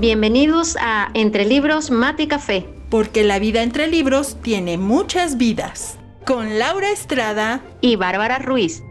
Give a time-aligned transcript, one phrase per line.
[0.00, 2.66] Bienvenidos a Entre Libros, Mate y Café.
[2.88, 5.98] Porque la vida entre libros tiene muchas vidas.
[6.24, 8.82] Con Laura Estrada y Bárbara Ruiz.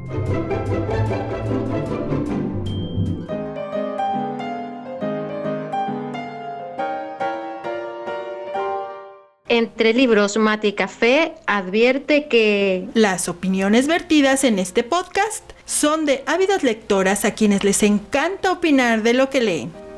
[9.47, 16.23] Entre Libros, Mate y Café advierte que las opiniones vertidas en este podcast son de
[16.27, 19.88] ávidas lectoras a quienes les encanta opinar de lo que leen.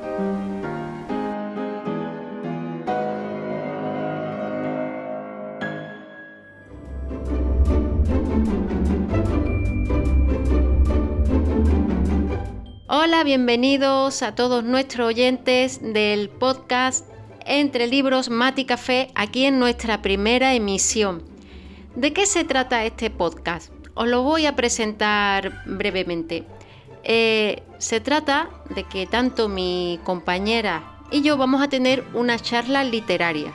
[13.23, 17.07] Bienvenidos a todos nuestros oyentes del podcast
[17.45, 21.21] Entre Libros, Mati Café, aquí en nuestra primera emisión.
[21.95, 23.71] ¿De qué se trata este podcast?
[23.93, 26.45] Os lo voy a presentar brevemente.
[27.03, 32.83] Eh, se trata de que tanto mi compañera y yo vamos a tener una charla
[32.83, 33.53] literaria.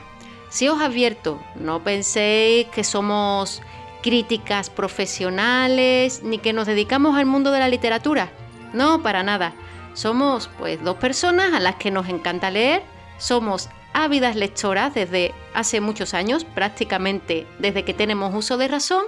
[0.49, 3.61] Si os advierto, no penséis que somos
[4.01, 8.31] críticas profesionales ni que nos dedicamos al mundo de la literatura.
[8.73, 9.53] No, para nada.
[9.93, 12.83] Somos pues dos personas a las que nos encanta leer,
[13.17, 19.05] somos ávidas lectoras desde hace muchos años, prácticamente desde que tenemos uso de razón,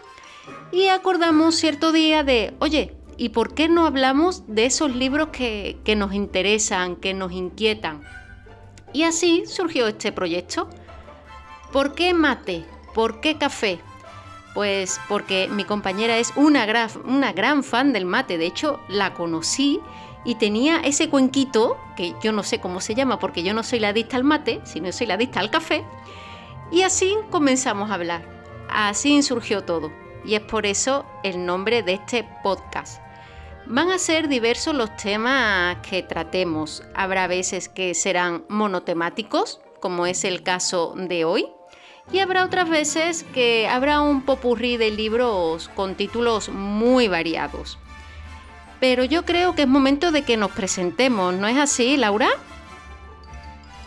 [0.72, 5.78] y acordamos cierto día de, oye, ¿y por qué no hablamos de esos libros que,
[5.84, 8.02] que nos interesan, que nos inquietan?
[8.92, 10.70] Y así surgió este proyecto.
[11.72, 12.66] ¿Por qué mate?
[12.96, 13.80] ¿Por qué café?
[14.54, 19.80] Pues porque mi compañera es una gran, fan del mate, de hecho la conocí
[20.26, 23.80] y tenía ese cuenquito, que yo no sé cómo se llama porque yo no soy
[23.80, 25.86] la adicta al mate, sino soy la adicta al café,
[26.72, 28.28] y así comenzamos a hablar.
[28.70, 29.92] Así surgió todo,
[30.26, 33.02] y es por eso el nombre de este podcast.
[33.66, 36.84] Van a ser diversos los temas que tratemos.
[36.96, 41.48] Habrá veces que serán monotemáticos, como es el caso de hoy,
[42.12, 47.78] y habrá otras veces que habrá un popurrí de libros con títulos muy variados.
[48.80, 52.30] Pero yo creo que es momento de que nos presentemos, ¿no es así, Laura?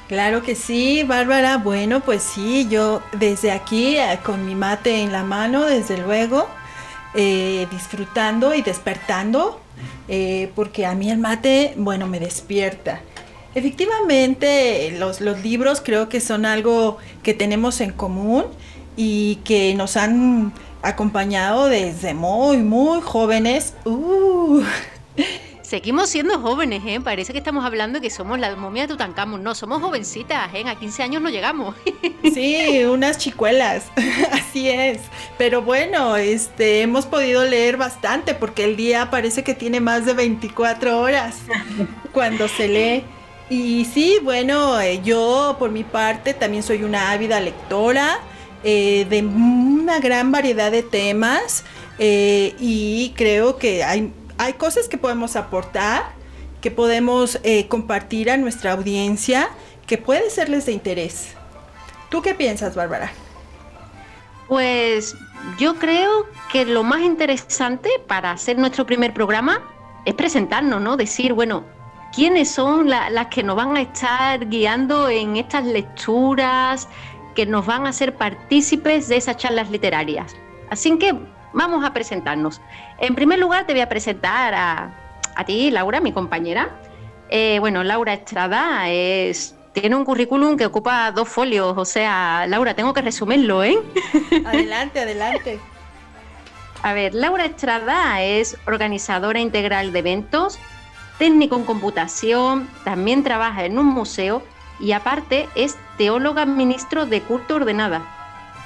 [0.09, 1.56] Claro que sí, Bárbara.
[1.56, 6.47] Bueno, pues sí, yo desde aquí eh, con mi mate en la mano, desde luego,
[7.15, 9.60] eh, disfrutando y despertando,
[10.09, 13.00] eh, porque a mí el mate, bueno, me despierta.
[13.55, 18.45] Efectivamente, los, libros creo que son algo que tenemos en común
[18.97, 20.53] y que nos han
[20.83, 23.75] acompañado desde muy, muy jóvenes.
[23.85, 24.63] Uh.
[25.63, 27.01] Seguimos siendo jóvenes, ¿eh?
[27.01, 29.43] Parece que estamos hablando de que somos la momia de Tutankamón.
[29.43, 30.65] No, somos jovencitas, ¿eh?
[30.67, 31.75] A 15 años no llegamos.
[32.34, 33.84] Sí, unas chicuelas,
[34.33, 35.01] así es.
[35.39, 40.15] Pero bueno, este, hemos podido leer bastante porque el día parece que tiene más de
[40.15, 41.39] 24 horas
[42.13, 43.05] cuando se lee.
[43.55, 48.19] Y sí, bueno, eh, yo por mi parte también soy una ávida lectora
[48.65, 51.63] eh, de una gran variedad de temas
[51.99, 56.13] eh, y creo que hay, hay cosas que podemos aportar,
[56.63, 59.51] que podemos compartir a nuestra audiencia,
[59.87, 61.34] que puede serles de interés.
[62.09, 63.13] ¿Tú qué piensas, Bárbara?
[64.49, 65.15] Pues
[65.59, 69.61] yo creo que lo más interesante para hacer nuestro primer programa
[70.07, 70.97] es presentarnos, ¿no?
[70.97, 71.65] Decir, bueno,
[72.15, 76.89] quiénes son las que nos van a estar guiando en estas lecturas,
[77.34, 80.37] que nos van a hacer partícipes de esas charlas literarias.
[80.71, 81.15] Así que
[81.53, 82.61] vamos a presentarnos.
[82.99, 86.71] En primer lugar, te voy a presentar a, ti, Laura, mi compañera.
[87.31, 92.75] Eh, bueno, Laura Estrada es, tiene un currículum que ocupa dos folios, o sea, Laura,
[92.75, 93.78] tengo que resumirlo, ¿eh?
[94.45, 95.61] Adelante, adelante.
[96.83, 100.59] A ver, Laura Estrada es organizadora integral de eventos,
[101.19, 104.43] técnico en computación, también trabaja en un museo
[104.81, 108.03] y aparte es teóloga ministro de culto ordenada.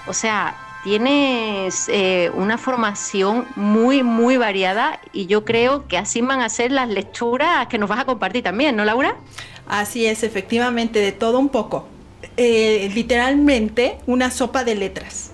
[0.07, 6.41] O sea, tienes eh, una formación muy, muy variada y yo creo que así van
[6.41, 9.17] a ser las lecturas que nos vas a compartir también, ¿no, Laura?
[9.67, 11.88] Así es, efectivamente, de todo un poco.
[12.37, 15.32] Eh, literalmente una sopa de letras.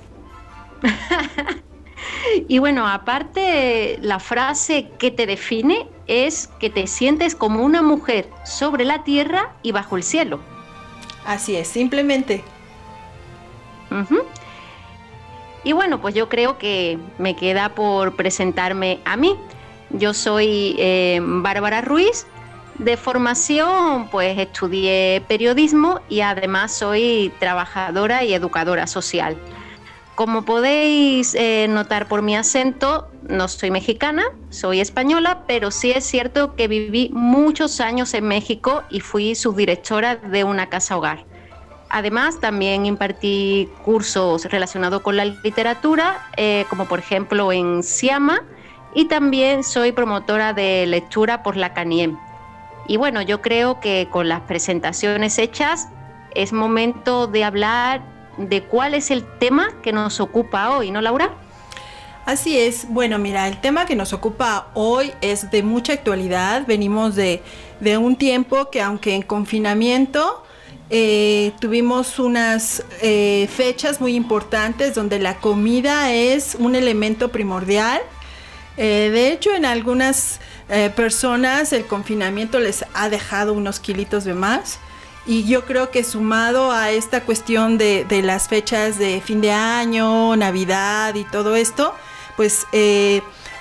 [2.48, 8.28] y bueno, aparte, la frase que te define es que te sientes como una mujer
[8.44, 10.40] sobre la tierra y bajo el cielo.
[11.24, 12.42] Así es, simplemente.
[15.64, 19.36] Y bueno, pues yo creo que me queda por presentarme a mí.
[19.90, 22.26] Yo soy eh, Bárbara Ruiz.
[22.78, 29.36] De formación, pues estudié periodismo y además soy trabajadora y educadora social.
[30.14, 36.04] Como podéis eh, notar por mi acento, no soy mexicana, soy española, pero sí es
[36.04, 41.24] cierto que viví muchos años en México y fui subdirectora de una casa hogar.
[41.88, 48.42] Además, también impartí cursos relacionados con la literatura, eh, como por ejemplo en Siama,
[48.94, 52.16] y también soy promotora de lectura por la CANIEM.
[52.88, 55.88] Y bueno, yo creo que con las presentaciones hechas
[56.34, 58.02] es momento de hablar
[58.38, 61.30] de cuál es el tema que nos ocupa hoy, ¿no, Laura?
[62.24, 66.64] Así es, bueno, mira, el tema que nos ocupa hoy es de mucha actualidad.
[66.66, 67.42] Venimos de,
[67.80, 70.44] de un tiempo que aunque en confinamiento,
[70.88, 78.00] eh, tuvimos unas eh, fechas muy importantes donde la comida es un elemento primordial.
[78.76, 80.40] Eh, de hecho, en algunas
[80.96, 84.78] personas el confinamiento les ha dejado unos kilitos de más.
[85.26, 89.52] Y yo creo que sumado a esta cuestión de, de las fechas de fin de
[89.52, 91.94] año, Navidad y todo esto,
[92.36, 92.66] pues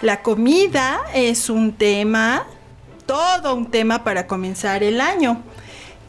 [0.02, 2.48] la comida es un tema,
[3.06, 5.44] todo un tema para comenzar el año.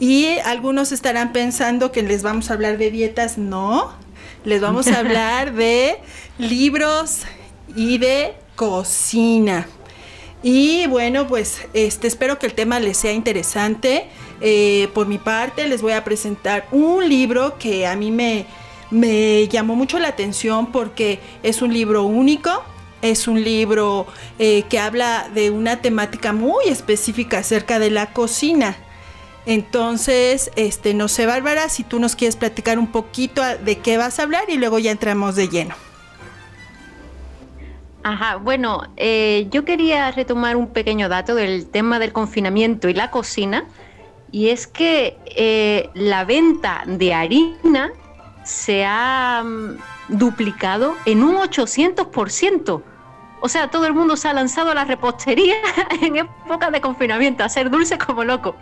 [0.01, 3.39] Y algunos estarán pensando que les vamos a hablar de dietas.
[3.39, 3.93] No,
[4.45, 5.99] les vamos a hablar de
[6.39, 7.21] libros
[7.77, 9.67] y de cocina.
[10.43, 14.09] Y bueno, pues este, espero que el tema les sea interesante.
[14.41, 18.47] Eh, por mi parte, les voy a presentar un libro que a mí me,
[18.93, 22.63] me llamó mucho la atención porque es un libro único.
[23.01, 24.07] Es un libro
[24.39, 28.77] eh, que habla de una temática muy específica acerca de la cocina.
[29.45, 34.21] Entonces, este, no sé, Bárbara, si tú nos quieres platicar un poquito de qué vas
[34.21, 35.75] a hablar y luego ya entramos de lleno.
[38.05, 43.11] Ajá, bueno, eh, yo quería retomar un pequeño dato del tema del confinamiento y la
[43.11, 43.65] cocina,
[44.31, 47.93] y es que eh, la venta de harina
[48.45, 49.79] se ha mm,
[50.09, 52.83] duplicado en un 800%.
[53.45, 55.57] O sea, todo el mundo se ha lanzado a la repostería
[56.01, 58.55] en época de confinamiento, a hacer dulce como loco.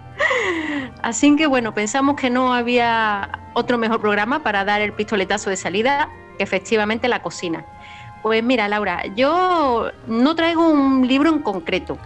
[1.03, 5.57] Así que bueno, pensamos que no había otro mejor programa para dar el pistoletazo de
[5.57, 7.65] salida que efectivamente la cocina.
[8.23, 11.99] Pues mira, Laura, yo no traigo un libro en concreto.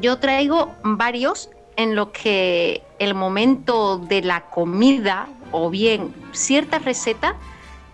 [0.00, 7.36] Yo traigo varios en los que el momento de la comida o bien cierta receta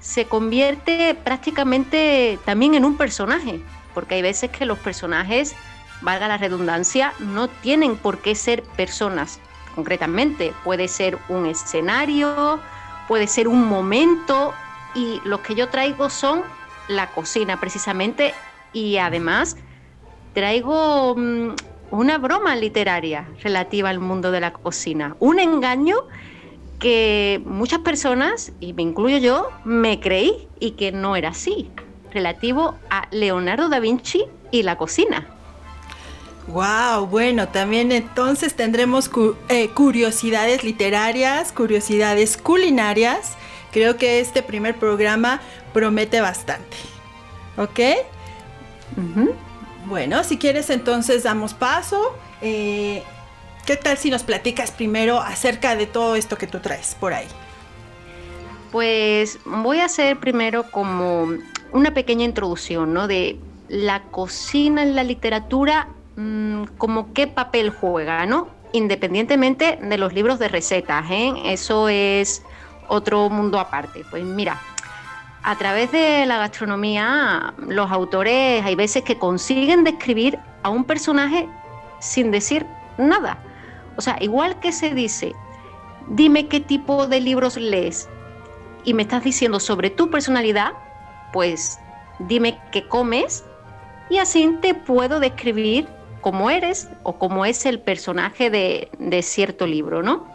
[0.01, 3.61] se convierte prácticamente también en un personaje
[3.95, 5.55] porque hay veces que los personajes,
[6.01, 9.41] valga la redundancia, no tienen por qué ser personas
[9.75, 10.53] concretamente.
[10.65, 12.61] Puede ser un escenario,
[13.09, 14.55] puede ser un momento
[14.95, 16.43] y los que yo traigo son
[16.89, 18.35] la cocina precisamente
[18.73, 19.57] y además
[20.35, 21.51] traigo mm,
[21.93, 25.97] una broma literaria relativa al mundo de la cocina, un engaño
[26.81, 31.71] que muchas personas, y me incluyo yo, me creí y que no era así
[32.13, 35.27] relativo a Leonardo da Vinci y la cocina.
[36.49, 39.11] Wow, bueno, también entonces tendremos
[39.49, 43.37] eh, curiosidades literarias, curiosidades culinarias.
[43.71, 45.41] Creo que este primer programa
[45.73, 46.77] promete bastante.
[47.57, 47.81] ¿Ok?
[49.87, 52.17] Bueno, si quieres entonces damos paso.
[52.41, 53.03] Eh,
[53.67, 57.29] ¿Qué tal si nos platicas primero acerca de todo esto que tú traes por ahí?
[58.71, 61.29] Pues voy a hacer primero como
[61.73, 63.07] una pequeña introducción, ¿no?
[63.07, 63.39] De
[63.69, 68.49] la cocina en la literatura, mm, como qué papel juega, ¿no?
[68.73, 71.33] Independientemente de los libros de recetas, ¿eh?
[71.47, 72.43] Eso es
[72.89, 74.05] otro mundo aparte.
[74.11, 74.61] Pues mira,
[75.43, 81.49] a través de la gastronomía, los autores hay veces que consiguen describir a un personaje
[81.99, 83.39] sin decir nada.
[83.97, 85.35] O sea, igual que se dice,
[86.09, 88.09] dime qué tipo de libros lees
[88.85, 90.73] y me estás diciendo sobre tu personalidad,
[91.33, 91.79] pues
[92.21, 93.45] dime qué comes
[94.11, 95.89] y así te puedo describir
[96.21, 100.27] cómo eres o cómo es el personaje de, cierto libro, ¿no?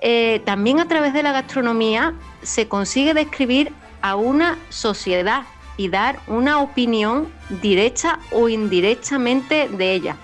[0.00, 5.44] Eh, también a través de la gastronomía se consigue describir a una sociedad
[5.76, 10.16] y dar una opinión directa o indirectamente de ella.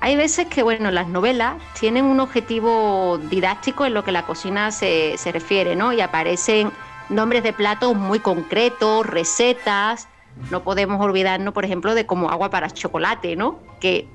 [0.00, 4.70] Hay veces que, bueno, las novelas tienen un objetivo didáctico en lo que la cocina
[4.70, 5.92] se, se refiere, ¿no?
[5.92, 6.70] Y aparecen
[7.08, 10.08] nombres de platos muy concretos, recetas.
[10.50, 13.58] No podemos olvidarnos, por ejemplo, de como agua para chocolate, ¿no?
[13.80, 14.08] Que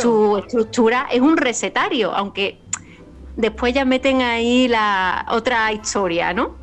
[0.00, 2.60] su estructura es un recetario, aunque
[3.36, 6.59] después ya meten ahí la otra historia, ¿no?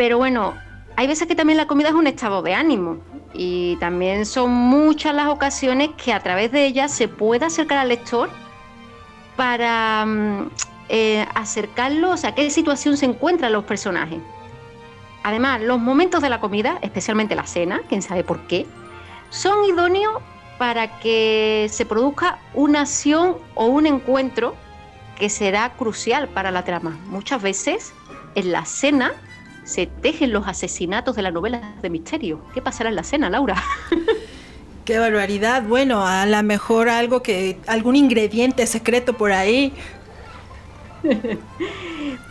[0.00, 0.54] Pero bueno,
[0.96, 3.02] hay veces que también la comida es un estado de ánimo
[3.34, 7.90] y también son muchas las ocasiones que a través de ella se puede acercar al
[7.90, 8.30] lector
[9.36, 10.52] para mm,
[10.88, 14.20] eh, acercarlos a qué situación se encuentran los personajes.
[15.22, 18.64] Además, los momentos de la comida, especialmente la cena, quién sabe por qué,
[19.28, 20.14] son idóneos
[20.56, 24.54] para que se produzca una acción o un encuentro
[25.18, 26.98] que será crucial para la trama.
[27.08, 27.92] Muchas veces
[28.34, 29.12] en la cena
[29.70, 32.40] se tejen los asesinatos de las novelas de misterio.
[32.52, 33.62] ¿Qué pasará en la cena, Laura?
[34.84, 35.62] Qué barbaridad.
[35.62, 39.72] Bueno, a lo mejor algo que algún ingrediente secreto por ahí.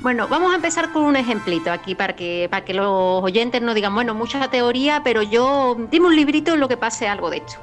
[0.02, 3.74] bueno, vamos a empezar con un ejemplito aquí para que para que los oyentes no
[3.74, 7.38] digan, bueno, mucha teoría, pero yo dime un librito en lo que pase algo de
[7.38, 7.58] hecho.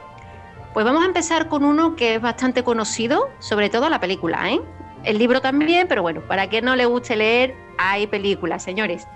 [0.73, 4.61] Pues vamos a empezar con uno que es bastante conocido, sobre todo la película, ¿eh?
[5.05, 9.07] El libro también, pero bueno, para quien no le guste leer, hay películas, señores.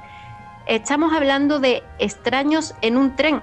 [0.67, 3.43] Estamos hablando de Extraños en un tren.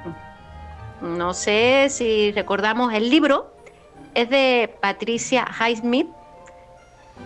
[1.01, 3.51] No sé si recordamos el libro,
[4.13, 6.07] es de Patricia Highsmith,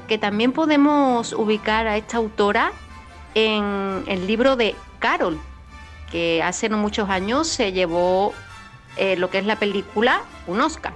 [0.07, 2.71] que también podemos ubicar a esta autora
[3.35, 5.39] en el libro de Carol,
[6.11, 8.33] que hace no muchos años se llevó
[8.97, 10.93] eh, lo que es la película un Oscar.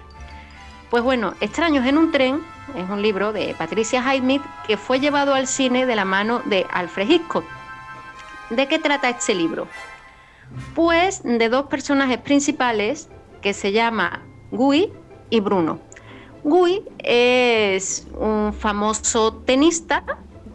[0.89, 2.41] Pues bueno, Extraños en un tren
[2.75, 6.65] es un libro de Patricia Highsmith que fue llevado al cine de la mano de
[6.71, 7.45] Alfred Hitchcock.
[8.49, 9.67] ¿De qué trata este libro?
[10.75, 13.09] Pues de dos personajes principales
[13.41, 14.21] que se llama
[14.51, 14.91] Gui
[15.29, 15.79] y Bruno.
[16.43, 20.03] Gui es un famoso tenista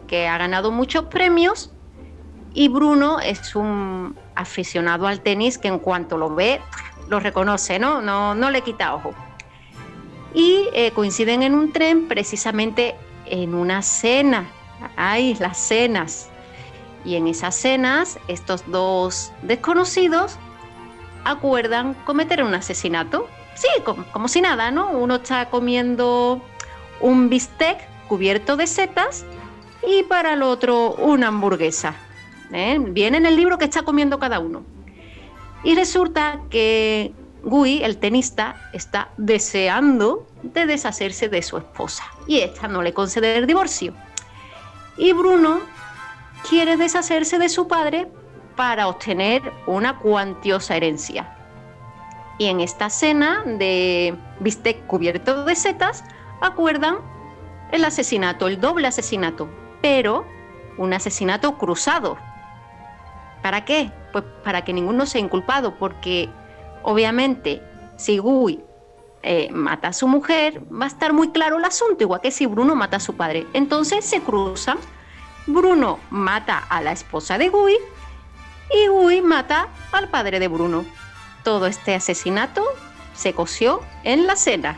[0.07, 1.71] que ha ganado muchos premios
[2.53, 6.61] y Bruno es un aficionado al tenis que en cuanto lo ve
[7.09, 8.01] lo reconoce, ¿no?
[8.01, 9.13] No, no le quita ojo
[10.33, 12.95] y eh, coinciden en un tren precisamente
[13.25, 14.49] en una cena.
[14.95, 16.29] Ay, las cenas.
[17.03, 20.37] Y en esas cenas, estos dos desconocidos
[21.23, 23.27] acuerdan cometer un asesinato.
[23.55, 24.91] Sí, como, si nada, ¿no?
[24.91, 26.41] Uno está comiendo
[26.99, 29.25] un bistec cubierto de setas
[29.85, 31.95] y para el otro una hamburguesa.
[32.51, 32.77] ¿eh?
[32.79, 34.63] Viene en el libro que está comiendo cada uno.
[35.63, 42.67] Y resulta que Gui, el tenista, está deseando de deshacerse de su esposa y esta
[42.67, 43.93] no le concede el divorcio.
[44.97, 45.61] Y Bruno
[46.47, 48.11] quiere deshacerse de su padre
[48.55, 51.35] para obtener una cuantiosa herencia.
[52.37, 56.03] Y en esta cena de bistec cubierto de setas
[56.41, 56.97] acuerdan
[57.71, 59.47] el asesinato, el doble asesinato,
[59.81, 60.25] pero
[60.77, 62.17] un asesinato cruzado.
[63.41, 63.91] ¿Para qué?
[64.11, 66.29] Pues para que ninguno sea inculpado, porque
[66.83, 67.61] Obviamente,
[67.95, 68.63] si Gui
[69.23, 72.45] eh, mata a su mujer, va a estar muy claro el asunto, igual que si
[72.45, 73.45] Bruno mata a su padre.
[73.53, 74.77] Entonces se cruzan.
[75.47, 77.77] Bruno mata a la esposa de Gui
[78.73, 80.85] y Gui mata al padre de Bruno.
[81.43, 82.63] Todo este asesinato
[83.13, 84.77] se coció en la cena.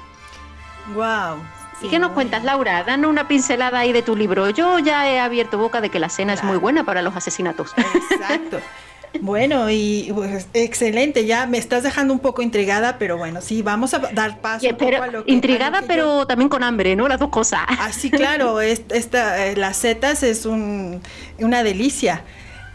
[0.96, 1.38] Wow.
[1.82, 2.84] ¿Y qué nos cuentas, Laura?
[2.84, 4.50] Danos una pincelada ahí de tu libro.
[4.50, 7.74] Yo ya he abierto boca de que la cena es muy buena para los asesinatos.
[8.12, 8.60] Exacto.
[9.22, 13.94] Bueno, y pues, excelente, ya me estás dejando un poco intrigada, pero bueno, sí, vamos
[13.94, 17.08] a dar paso un poco a lo que, Intrigada, pero también con hambre, ¿no?
[17.08, 17.62] Las dos cosas.
[17.68, 21.02] Ah, sí, claro, esta, eh, las setas es un,
[21.40, 22.24] una delicia.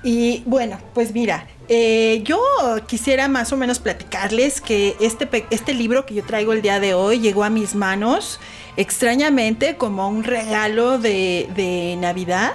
[0.02, 2.40] Y bueno, pues mira, eh, yo
[2.86, 6.94] quisiera más o menos platicarles que este, este libro que yo traigo el día de
[6.94, 8.38] hoy llegó a mis manos
[8.76, 12.52] extrañamente como un regalo de, de Navidad.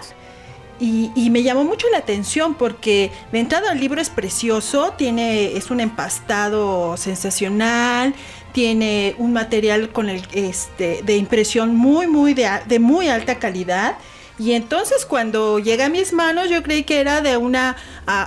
[0.80, 5.72] Y, me llamó mucho la atención porque de entrada el libro es precioso, tiene, es
[5.72, 8.14] un empastado sensacional,
[8.52, 13.98] tiene un material con el, este, de impresión muy, muy de, muy alta calidad.
[14.40, 17.78] Y entonces cuando llega a mis manos yo creí que era de una,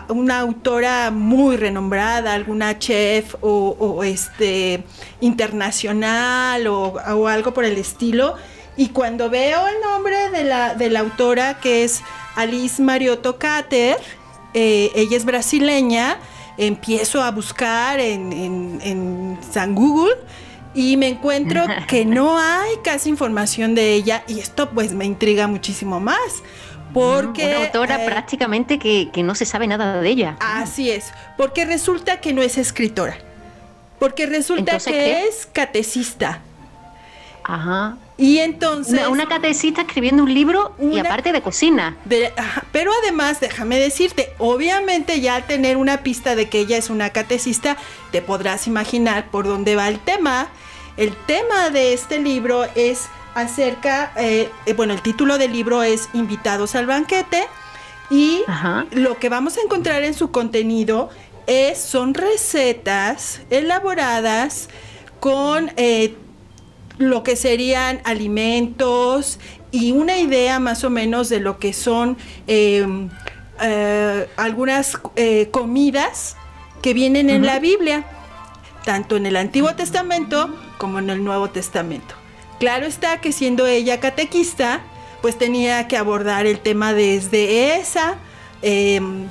[0.09, 4.85] una autora muy renombrada, alguna chef o, este,
[5.21, 8.37] internacional o, o, algo por el estilo.
[8.77, 12.03] Y cuando veo el nombre de la, de la autora que es
[12.37, 13.97] Alice Mariotto Cater,
[14.55, 16.19] eh, ella es brasileña,
[16.59, 20.15] empiezo a buscar en, San Google
[20.75, 25.47] y me encuentro que no hay casi información de ella y esto pues me intriga
[25.47, 26.43] muchísimo más.
[26.93, 30.37] Porque, Una autora eh, prácticamente que, no se sabe nada de ella.
[30.41, 33.19] Así es, porque resulta que no es escritora,
[33.99, 36.41] porque resulta que es catecista.
[37.45, 37.99] Ajá.
[38.19, 39.07] Y entonces...
[39.09, 41.97] Una, catecista escribiendo un libro y aparte de cocina.
[42.73, 47.11] pero además, déjame decirte, obviamente ya al tener una pista de que ella es una
[47.11, 47.77] catecista,
[48.13, 50.49] te podrás imaginar por dónde va el tema.
[50.97, 56.75] El tema de este libro es acerca, eh, bueno, el título del libro es Invitados
[56.75, 57.45] al banquete
[58.09, 58.43] y
[58.93, 61.11] lo que vamos a encontrar en su contenido
[61.47, 64.71] es, son recetas elaboradas
[65.21, 65.71] con...
[65.77, 66.17] Eh,
[66.99, 69.39] lo que serían alimentos
[69.71, 73.11] y una idea más o menos de lo que son em,
[73.61, 76.37] eh, algunas eh, comidas
[76.83, 78.05] que vienen en la Biblia,
[78.85, 82.15] tanto en el Antiguo Testamento como en el Nuevo Testamento.
[82.59, 84.81] Claro está que siendo ella catequista,
[85.21, 88.17] pues tenía que abordar el tema desde esa,
[88.63, 89.27] em,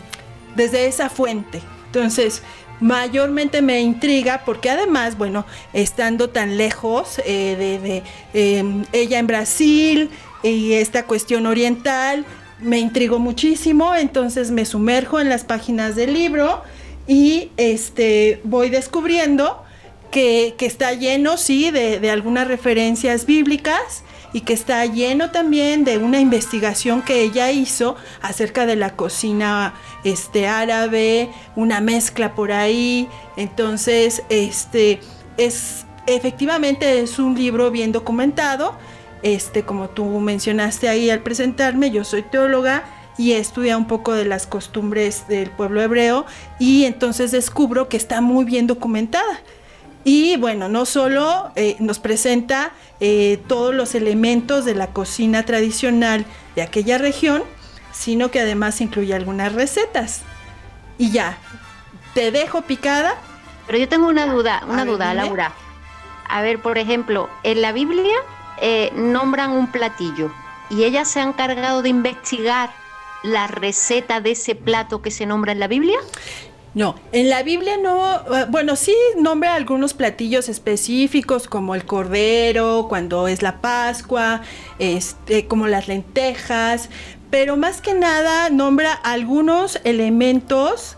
[0.55, 1.61] desde esa fuente.
[1.87, 2.43] Entonces,
[2.79, 8.03] mayormente me intriga porque además, bueno, estando tan lejos eh, de,
[8.33, 10.09] em, ella en Brasil
[10.43, 12.25] y esta cuestión oriental,
[12.59, 16.63] me intrigó muchísimo, entonces me sumerjo en las páginas del libro
[17.07, 19.61] y este, voy descubriendo
[20.11, 24.04] que, está lleno, sí, de, de algunas referencias bíblicas
[24.35, 29.75] y que está lleno también de una investigación que ella hizo acerca de la cocina
[30.03, 33.07] este, árabe, una mezcla por ahí.
[33.37, 34.99] Entonces, este,
[35.37, 38.75] es, efectivamente es un libro bien documentado.
[39.23, 42.83] Este, como tú mencionaste ahí al presentarme, yo soy teóloga
[43.17, 46.25] y he estudiado un poco de las costumbres del pueblo hebreo
[46.59, 49.39] y entonces descubro que está muy bien documentada.
[50.07, 56.25] Y bueno, no solo eh, nos presenta eh, todos los elementos de la cocina tradicional
[56.55, 57.43] de aquella región,
[57.91, 60.21] sino que además incluye algunas recetas.
[60.99, 61.39] Y ya,
[62.13, 63.15] te dejo picada.
[63.65, 65.53] Pero yo tengo una duda, una duda, Laura.
[66.29, 68.15] A ver, por ejemplo, en la Biblia
[68.61, 70.31] eh, nombran un platillo
[70.69, 72.69] y ella se ha encargado de investigar
[73.23, 75.97] la receta de ese plato que se nombra en la Biblia.
[76.75, 82.87] No, en la Biblia no, eh, bueno, sí nombra algunos platillos específicos como el cordero,
[82.89, 84.41] cuando es la Pascua,
[84.77, 86.89] este, como las lentejas,
[87.29, 90.97] pero más que nada nombra algunos elementos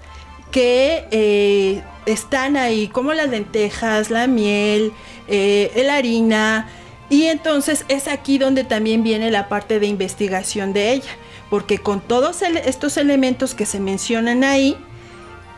[0.50, 4.92] que eh, están ahí, como las lentejas, la miel,
[5.28, 6.70] eh, la harina,
[7.12, 11.12] y entonces es aquí donde también viene la parte de investigación de ella,
[11.52, 14.76] porque con todos estos elementos que se mencionan ahí,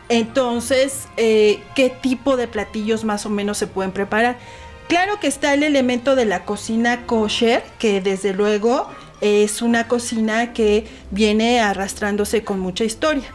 [0.10, 4.38] entonces, eh, ¿qué tipo de platillos más o menos se pueden preparar?
[4.88, 8.90] Claro que está el elemento de la cocina kosher, que desde luego
[9.22, 13.32] es una cocina que viene arrastrándose con mucha historia.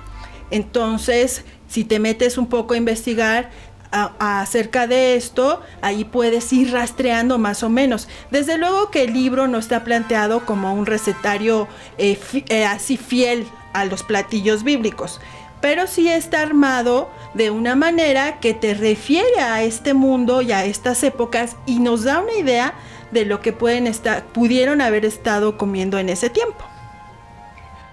[0.51, 3.51] Entonces, si te metes un poco a investigar
[3.93, 8.09] acerca de esto, ahí puedes ir rastreando más o menos.
[8.33, 13.47] Desde luego que el libro no está planteado como un recetario eh, eh, así fiel
[13.73, 15.21] a los platillos bíblicos
[15.65, 20.67] pero sí está armado de una manera que te refiere a este mundo y a
[20.67, 22.75] estas épocas y nos da una idea
[23.13, 26.67] de lo que pueden estar, pudieron haber estado comiendo en ese tiempo.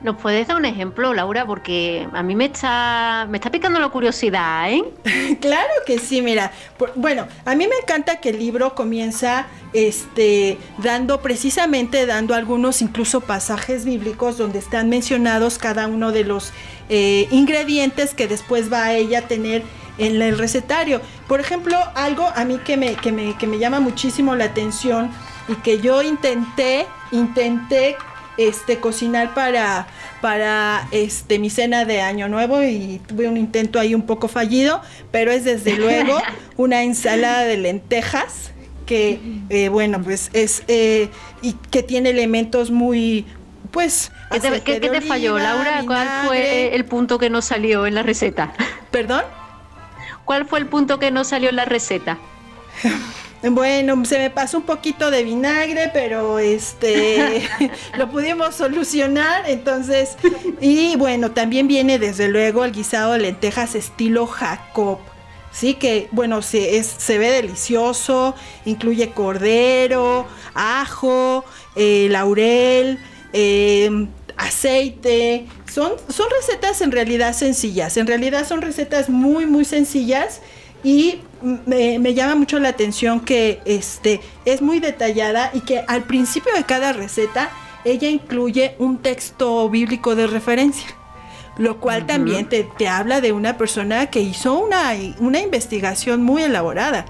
[0.04, 1.46] ¿Nos puedes dar un ejemplo, Laura?
[1.46, 4.84] Porque a mí me está, me está picando la curiosidad, ¿eh?
[5.42, 6.52] claro que sí, mira.
[6.96, 13.22] bueno, a mí me encanta que el libro comienza este, dando, precisamente dando algunos incluso
[13.22, 16.52] pasajes bíblicos donde están mencionados cada uno de los
[16.90, 19.62] eh, ingredientes que después va a ella tener
[20.00, 21.00] en el recetario.
[21.28, 25.12] Por ejemplo, algo a mí que me, que me, que me llama muchísimo la atención
[25.48, 27.98] y que yo intenté, intenté
[28.48, 29.88] este, cocinar para,
[30.22, 34.82] para este, mi cena de Año Nuevo y tuve un intento ahí un poco fallido,
[35.12, 36.18] pero es desde luego
[36.58, 38.52] una ensalada de lentejas
[38.86, 41.10] que, eh, bueno, pues es, eh,
[41.42, 43.26] y que tiene elementos muy,
[43.72, 44.12] pues...
[44.66, 45.84] ¿Qué te, falló, Laura?
[45.86, 48.54] ¿Cuál fue el punto que no salió en la receta?
[48.92, 49.24] ¿Perdón?
[50.26, 52.18] ¿Cuál fue el punto que no salió en la receta?
[53.44, 57.42] Bueno, se me pasó un poquito de vinagre, pero este
[57.98, 60.16] lo pudimos solucionar, entonces
[60.60, 65.00] y bueno, también viene desde luego el guisado de lentejas estilo Jacob.
[65.52, 71.44] Sí, que bueno, se, se ve delicioso, incluye cordero, ajo,
[71.76, 73.00] eh, laurel,
[73.34, 75.48] em, aceite.
[75.70, 80.42] Son, son recetas en realidad sencillas, en realidad son recetas muy, muy sencillas
[80.84, 86.54] y me, llama mucho la atención que este, es muy detallada y que al principio
[86.54, 87.50] de cada receta
[87.84, 90.88] ella incluye un texto bíblico de referencia,
[91.58, 97.06] lo cual también te, habla de una persona que hizo una, una investigación muy elaborada.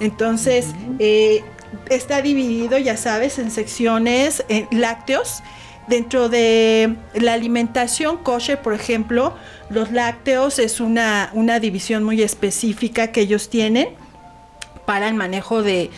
[0.00, 1.42] Entonces, eh,
[1.88, 5.42] está dividido, ya sabes, en secciones en lácteos.
[5.86, 9.34] Dentro de la alimentación kosher, por ejemplo,
[9.68, 13.88] los lácteos es una, división muy específica que ellos tienen
[14.86, 15.90] para el manejo de,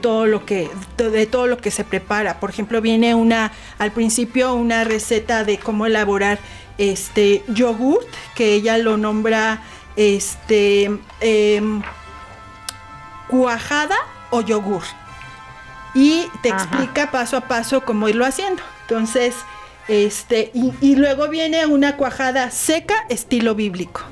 [0.00, 2.40] todo lo que de todo lo que se prepara.
[2.40, 6.38] Por ejemplo, viene una al principio una receta de cómo elaborar
[6.76, 9.62] este yogurt que ella lo nombra
[9.96, 10.90] este
[11.20, 11.82] em,
[13.28, 13.96] cuajada
[14.30, 14.82] o yogur
[15.94, 18.62] y te explica paso a paso cómo irlo haciendo.
[18.92, 19.34] Entonces
[19.88, 24.02] Este, y, y luego viene una cuajada seca estilo bíblico.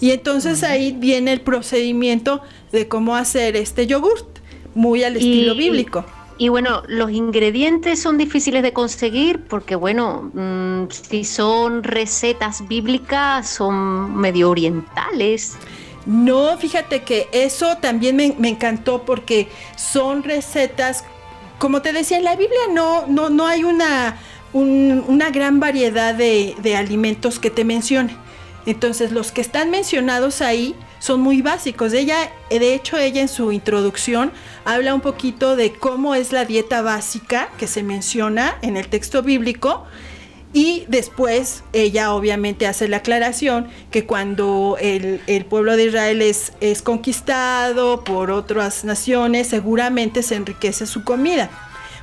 [0.00, 4.26] Y entonces ahí viene el procedimiento de cómo hacer este yogurt,
[4.74, 6.04] muy al estilo bíblico.
[6.40, 13.48] Y bueno, los ingredientes son difíciles de conseguir porque, bueno, mm, si son recetas bíblicas,
[13.48, 15.56] son medio orientales.
[16.06, 21.04] No, fíjate que eso también me, encantó porque son recetas,
[21.58, 24.18] como te decía, en la Biblia no, no, no hay una,
[24.52, 28.16] una gran variedad de, de alimentos que te mencione.
[28.66, 31.92] Entonces, los que están mencionados ahí son muy básicos.
[31.92, 34.32] Ella, de hecho, ella en su introducción
[34.64, 39.22] habla un poquito de cómo es la dieta básica que se menciona en el texto
[39.22, 39.86] bíblico.
[40.52, 46.80] Y después ella obviamente hace la aclaración que cuando el, pueblo de Israel es, es
[46.80, 51.50] conquistado por otras naciones, seguramente se enriquece su comida.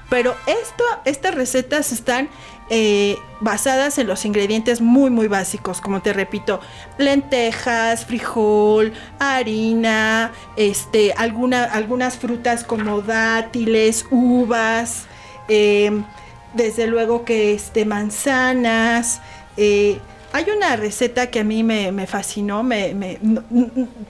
[0.10, 2.29] Pero esto, estas recetas están
[2.69, 6.62] eh, basadas en los ingredientes muy muy básicos, como te repito,
[6.97, 15.05] lentejas, frijol, harina, este, algunas frutas como dátiles, uvas,
[15.47, 15.91] eh,
[16.56, 19.22] desde luego que este, manzanas.
[19.58, 20.00] Eh,
[20.34, 23.20] hay una receta que a mí me, fascinó, me,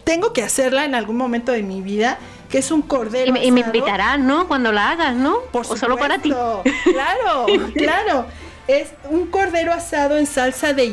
[0.03, 2.17] tengo que hacerla en algún momento de mi vida,
[2.49, 3.29] que es un cordero.
[3.37, 4.47] Y, me invitarán, ¿no?
[4.47, 5.41] Cuando la hagas, ¿no?
[5.51, 6.29] Por o solo para ti.
[6.29, 8.25] Claro, claro.
[8.67, 10.89] Es un cordero asado en salsa de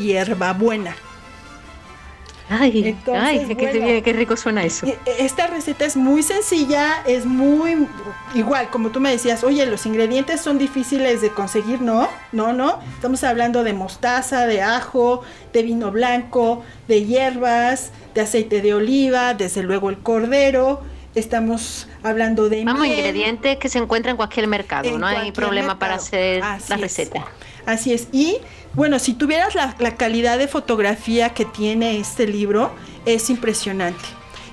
[2.61, 3.27] hierba buena.
[3.27, 4.87] Ay, ay qué, rico suena eso.
[4.87, 7.87] E, esta receta es muy sencilla, es muy
[8.35, 12.09] igual, como tú me decías, oye, los ingredientes son difíciles de conseguir, ¿no?
[12.33, 12.81] No, no.
[12.95, 19.35] Estamos hablando de mostaza, de ajo, de vino blanco, de hierbas, de aceite de oliva,
[19.35, 20.81] desde luego el cordero.
[21.15, 22.65] Estamos hablando de...
[22.65, 27.27] Vamos, ingredientes que se encuentran en cualquier mercado, no hay problema para hacer la receta.
[27.67, 28.09] Así es.
[28.13, 28.39] Y
[28.75, 32.73] bueno, si tuvieras la, calidad de fotografía que tiene este libro,
[33.05, 34.05] es impresionante.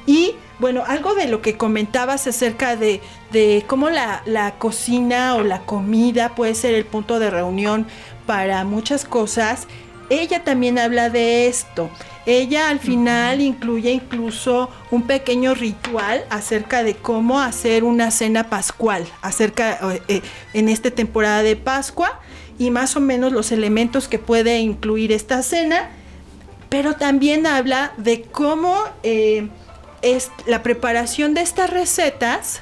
[0.05, 3.01] Y bueno, algo de lo que comentabas acerca de,
[3.67, 7.87] cómo la, la, cocina o la comida puede ser el punto de reunión
[8.25, 9.67] para muchas cosas,
[10.09, 11.89] ella también habla de esto.
[12.25, 19.07] Ella al final incluye incluso un pequeño ritual acerca de cómo hacer una cena pascual,
[19.21, 20.21] acerca eh, eh,
[20.53, 22.19] en esta temporada de Pascua
[22.59, 25.89] y más o menos los elementos que puede incluir esta cena,
[26.67, 29.47] pero también habla de cómo eh,
[30.03, 32.61] es la preparación de estas recetas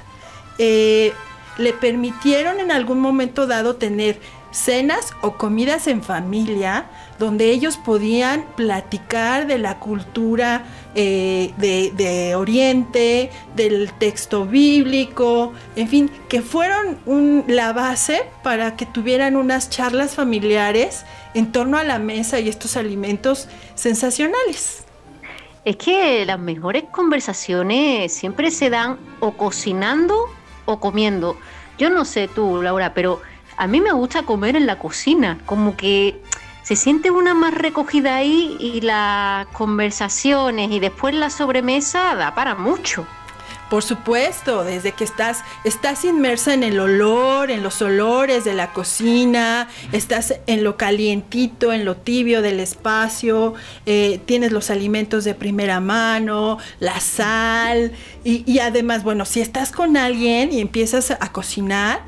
[0.58, 1.12] eh,
[1.58, 6.86] le permitieron en algún momento dado tener cenas o comidas en familia
[7.18, 16.10] donde ellos podían platicar de la cultura eh, de, Oriente, del texto bíblico, en fin,
[16.28, 22.40] que fueron la base para que tuvieran unas charlas familiares en torno a la mesa
[22.40, 24.84] y estos alimentos sensacionales.
[25.64, 30.16] Es que las mejores conversaciones siempre se dan o cocinando
[30.64, 31.36] o comiendo.
[31.78, 33.20] Yo no sé tú, Laura, pero
[33.58, 36.20] a mí me gusta comer en la cocina, como que
[36.62, 42.54] se siente una más recogida ahí y las conversaciones y después la sobremesa da para
[42.54, 43.06] mucho.
[43.68, 48.72] Por supuesto, desde que estás, estás inmersa en el olor, en los olores de la
[48.72, 55.34] cocina, estás en lo calientito, en lo tibio del espacio, eh, tienes los alimentos de
[55.34, 57.92] primera mano, la sal
[58.24, 62.00] y, y además, bueno, si estás con alguien y empiezas a cocinar,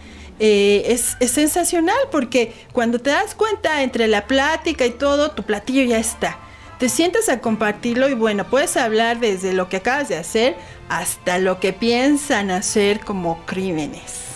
[0.42, 5.82] eh, es, sensacional porque cuando te das cuenta entre la plática y todo, tu platillo
[5.82, 6.38] ya está.
[6.78, 10.56] Te sientas a compartirlo y bueno, puedes hablar desde lo que acabas de hacer
[10.88, 14.30] hasta lo que piensan hacer como crímenes.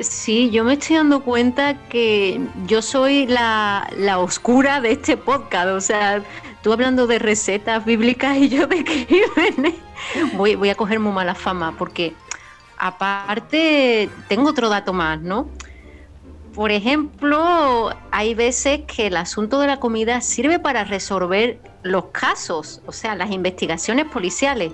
[0.00, 5.68] Sí, yo me estoy dando cuenta que yo soy la, la, oscura de este podcast.
[5.68, 6.22] O sea,
[6.62, 8.84] tú hablando de recetas bíblicas y yo de
[9.36, 9.74] crímenes.
[10.34, 12.14] Voy, voy a coger muy mala fama porque
[12.78, 15.48] Aparte, tengo otro dato más, ¿no?
[16.54, 22.80] Por ejemplo, hay veces que el asunto de la comida sirve para resolver los casos,
[22.86, 24.72] o sea, las investigaciones policiales.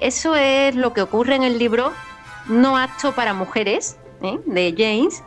[0.00, 1.92] Eso es lo que ocurre en el libro
[2.46, 4.38] No apto para mujeres, ¿eh?
[4.46, 5.22] de James,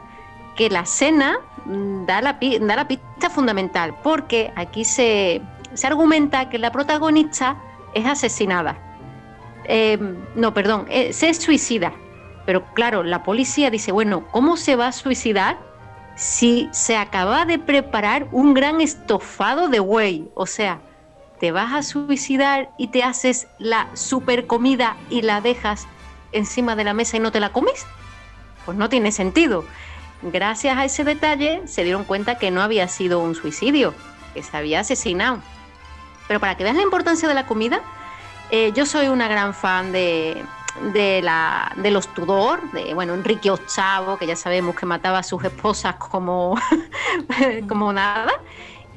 [0.55, 5.41] que la cena mm, da la, pista fundamental, porque aquí se
[5.83, 7.57] argumenta que la protagonista
[7.93, 8.92] es asesinada
[9.65, 9.97] eh,
[10.35, 11.93] no, perdón, eh, se suicida.
[12.45, 15.57] Pero claro, la policía dice, bueno, ¿cómo se va a suicidar
[16.15, 20.29] si se acaba de preparar un gran estofado de buey?
[20.35, 20.81] O sea,
[21.39, 25.87] te vas a suicidar y te haces la super comida y la dejas
[26.33, 27.85] encima de la mesa y no te la comes?
[28.65, 29.65] Pues no tiene sentido.
[30.21, 33.93] gracias a ese detalle se dieron cuenta que no había sido un suicidio,
[34.33, 35.39] que se había asesinado.
[36.27, 37.81] Pero para que veas la importancia de la comida,
[38.55, 40.45] eh, yo soy una gran fan de,
[40.93, 45.23] de, la, de los Tudor, de bueno, Enrique VIII, que ya sabemos que mataba a
[45.23, 46.55] sus esposas como,
[47.67, 48.31] como nada,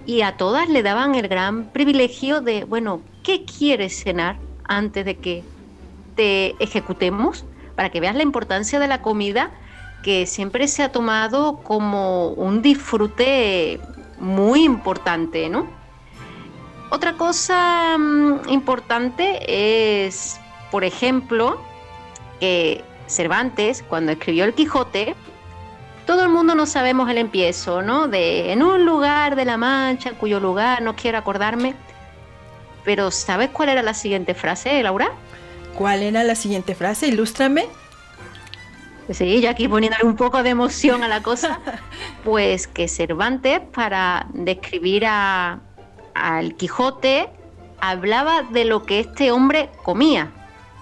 [0.05, 5.21] y a todas le daban el gran privilegio de, bueno, ¿qué quieres cenar antes de
[5.21, 5.49] que
[6.15, 7.47] te ejecutemos?
[7.77, 9.53] Para que veas la importancia de la comida
[10.03, 13.81] que siempre se ha tomado como un disfrute
[14.19, 15.86] muy importante, ¿no?
[16.91, 21.61] Otra cosa mm, importante es, por ejemplo,
[22.41, 25.15] que Cervantes, cuando escribió El Quijote,
[26.07, 28.07] todo el mundo no sabemos el empiezo, ¿no?
[28.07, 31.75] De en un lugar de la Mancha, cuyo lugar no quiero acordarme.
[32.85, 35.11] Pero ¿sabes cuál era la siguiente frase, Laura?
[35.77, 37.09] ¿Cuál era la siguiente frase?
[37.09, 37.67] Ilústrame.
[39.11, 41.61] Sí, ya aquí poniéndole un poco de emoción a la cosa.
[42.25, 45.61] Pues que Cervantes, para describir a,
[46.17, 47.29] al Quijote,
[47.81, 50.31] hablaba de lo que este hombre comía.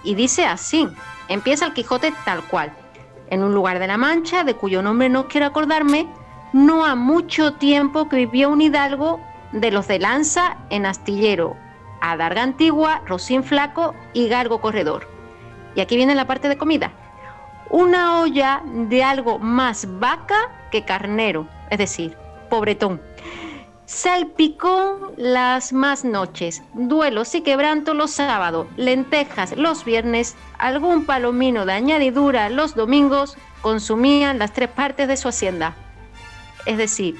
[0.03, 0.87] Y dice así,
[1.27, 2.73] empieza el Quijote tal cual.
[3.29, 6.07] En un lugar de la Mancha, de cuyo nombre no quiero acordarme,
[6.53, 9.19] no ha mucho tiempo que vivió un hidalgo
[9.51, 11.55] de los de Lanza en Astillero,
[12.01, 15.09] Adarga Antigua, Rocín Flaco y Gargo Corredor.
[15.75, 16.91] Y aquí viene la parte de comida.
[17.69, 22.15] Una olla de algo más vaca que carnero, es decir,
[22.49, 23.01] pobretón
[23.85, 31.73] Salpicón las más noches, duelos y quebranto los sábados, lentejas los viernes, algún palomino de
[31.73, 35.75] añadidura los domingos, consumían las tres partes de su hacienda.
[36.65, 37.15] Es decir,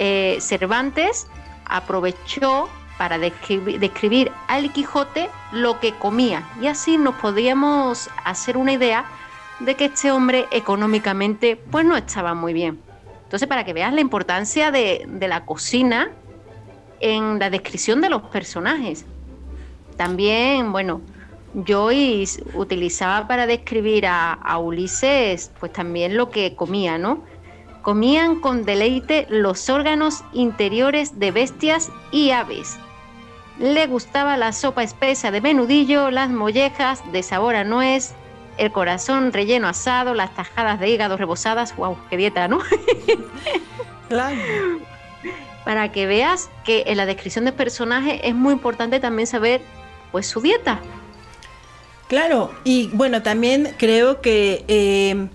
[0.00, 1.28] eh, Cervantes
[1.64, 9.04] aprovechó para describir, al Quijote lo que comía y así nos podíamos hacer una idea
[9.60, 12.87] de que este hombre económicamente pues no estaba muy bien.
[13.28, 16.10] Entonces, para que veas la importancia de, la cocina
[16.98, 19.04] en la descripción de los personajes.
[19.98, 21.02] También, bueno,
[21.66, 27.22] Joyce utilizaba para describir a, a, Ulises, pues también lo que comía, ¿no?
[27.82, 32.78] Comían con deleite los órganos interiores de bestias y aves.
[33.58, 38.14] Le gustaba la sopa espesa de menudillo, las mollejas de sabor a nuez,
[38.58, 42.58] el corazón relleno asado, las tajadas de hígado rebosadas, wow, qué dieta, ¿no?
[44.08, 44.36] claro.
[45.64, 49.60] Para que veas que en la descripción de personaje es muy importante también saber
[50.12, 50.80] pues su dieta.
[52.08, 55.28] Claro, y bueno, también creo que eh,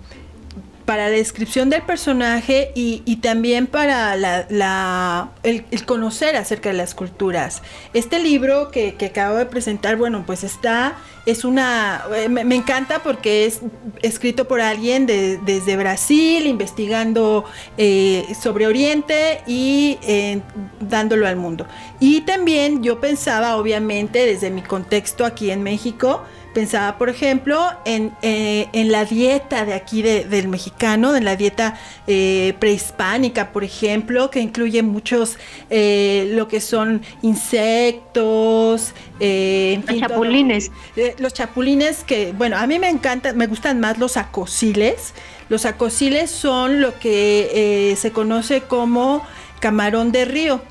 [0.84, 7.62] para la descripción del personaje y, también para la, el, conocer acerca de las culturas.
[7.94, 13.46] Este libro que, acabo de presentar, bueno, pues está, es una, eh, me, encanta porque
[13.46, 13.60] es
[14.02, 17.44] escrito por alguien desde Brasil, investigando
[17.78, 20.42] eh, sobre Oriente y eh,
[20.80, 21.66] dándolo al mundo.
[21.98, 26.22] Y también yo pensaba, obviamente, desde mi contexto aquí en México,
[26.54, 32.54] Pensaba, por ejemplo, en, eh, la dieta de aquí del mexicano, en la dieta eh,
[32.60, 35.36] prehispánica, por ejemplo, que incluye muchos,
[35.68, 40.70] eh, lo que son insectos, los chapulines.
[41.18, 45.12] los chapulines que, bueno, a mí me encanta, me gustan más los acosiles.
[45.48, 49.26] Los acosiles son lo que se conoce como
[49.58, 50.62] camarón de río.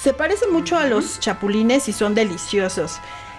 [0.00, 2.98] Se parece mucho a los chapulines y son deliciosos.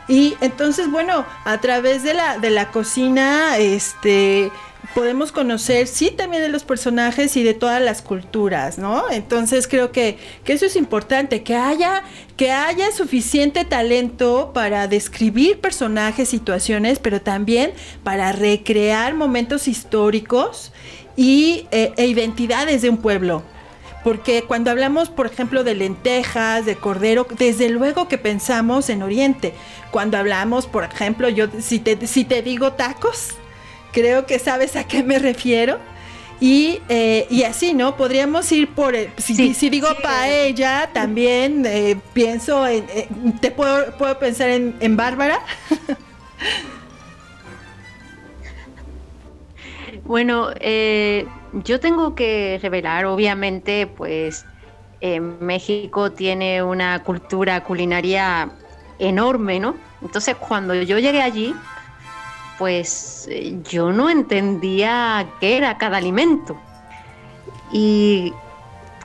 [0.09, 4.51] Y entonces, bueno, a través de la, de la cocina, este
[4.95, 9.09] podemos conocer, sí, también de los personajes y de todas las culturas, ¿no?
[9.11, 12.03] Entonces creo que, que, eso es importante, que haya,
[12.37, 20.71] que haya suficiente talento para describir personajes, situaciones, pero también para recrear momentos históricos
[21.15, 23.43] y, eh, e identidades de un pueblo.
[24.03, 29.53] Porque cuando hablamos, por ejemplo, de lentejas, de cordero, desde luego que pensamos en Oriente.
[29.91, 33.31] Cuando hablamos, por ejemplo, yo si te, si te digo tacos,
[33.91, 35.79] creo que sabes a qué me refiero.
[36.41, 37.97] Y, eh, y así, ¿no?
[37.97, 42.85] Podríamos ir por, si, si digo paella, también eh, pienso en,
[43.41, 45.41] te puedo, puedo pensar en, en Bárbara.
[50.09, 54.45] Bueno, eh, yo tengo que revelar, obviamente, pues
[55.01, 58.51] México tiene una cultura culinaria
[58.99, 59.75] enorme, ¿no?
[60.01, 61.55] Entonces, cuando yo llegué allí,
[62.57, 66.57] pues eh, yo no entendía qué era cada alimento.
[67.71, 68.33] Y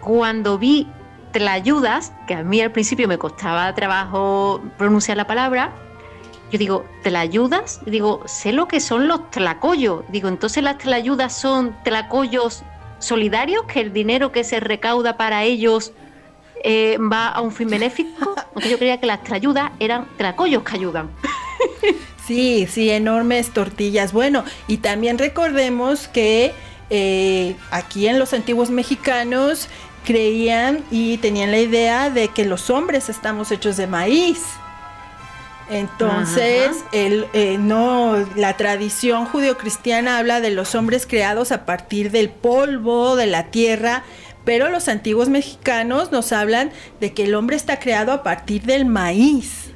[0.01, 0.89] cuando vi
[1.33, 5.73] tlayudas, que a mí al principio me costaba trabajo pronunciar la palabra,
[6.55, 7.11] yo digo, ¿te
[7.85, 10.05] Digo, sé lo que son los tlacoyos.
[10.11, 12.63] Digo, entonces las tlayudas son tlacoyos
[13.01, 15.93] solidarios, que el dinero que se recauda para ellos
[16.63, 20.77] eh, va a un fin benéfico, aunque yo creía que las trayudas eran tracollos que
[20.77, 21.11] ayudan.
[22.25, 24.13] Sí, sí, enormes tortillas.
[24.13, 26.55] Bueno, y también recordemos que
[26.89, 29.69] eh, aquí en los antiguos mexicanos
[30.07, 34.41] creían y tenían la idea de que los hombres estamos hechos de maíz.
[35.71, 42.29] Entonces, el, eh, no, la tradición judio-cristiana habla de los hombres creados a partir del
[42.29, 44.03] polvo, de la tierra,
[44.45, 48.85] pero los antiguos mexicanos nos hablan de que el hombre está creado a partir del
[48.85, 49.71] maíz.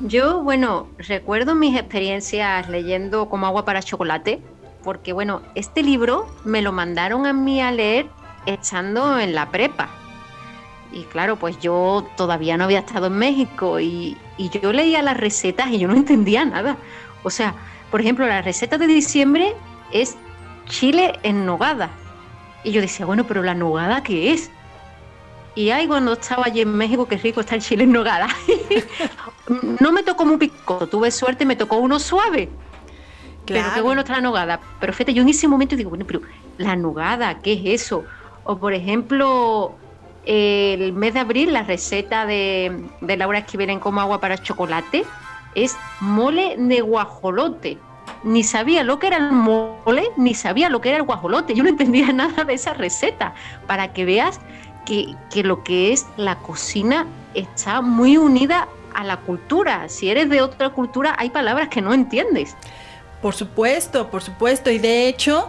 [0.00, 4.40] Yo, bueno, recuerdo mis experiencias leyendo como agua para chocolate,
[4.82, 8.06] porque bueno, este libro me lo mandaron a mí a leer
[8.46, 10.01] estando en la prepa.
[10.92, 15.70] Y claro, pues yo todavía no había estado en México y, yo leía las recetas
[15.70, 16.76] y yo no entendía nada.
[17.22, 17.54] O sea,
[17.90, 19.54] por ejemplo, la receta de diciembre
[19.92, 20.16] es
[20.66, 21.90] chile en nogada.
[22.64, 24.50] Y yo decía, bueno, pero la nogada, ¿qué es?
[25.54, 28.26] Y ahí cuando estaba allí en México, qué rico está el chile en nogada.
[29.80, 32.48] no me tocó muy picoso, tuve suerte, me tocó uno suave.
[33.44, 33.62] Claro.
[33.62, 34.60] Pero qué bueno está la nogada.
[34.80, 36.20] Pero fíjate, yo en ese momento digo, bueno, pero
[36.58, 38.04] la nogada, ¿qué es eso?
[38.44, 39.76] O por ejemplo,
[40.24, 45.04] el mes de abril, la receta de, de Laura Esquivel Como Agua para Chocolate
[45.54, 47.78] es mole de guajolote.
[48.24, 51.54] Ni sabía lo que era el mole, ni sabía lo que era el guajolote.
[51.54, 53.34] Yo no entendía nada de esa receta.
[53.66, 54.40] Para que veas
[54.86, 59.88] que, que lo que es la cocina está muy unida a la cultura.
[59.88, 62.56] Si eres de otra cultura, hay palabras que no entiendes.
[63.20, 64.70] Por supuesto, por supuesto.
[64.70, 65.48] Y de hecho,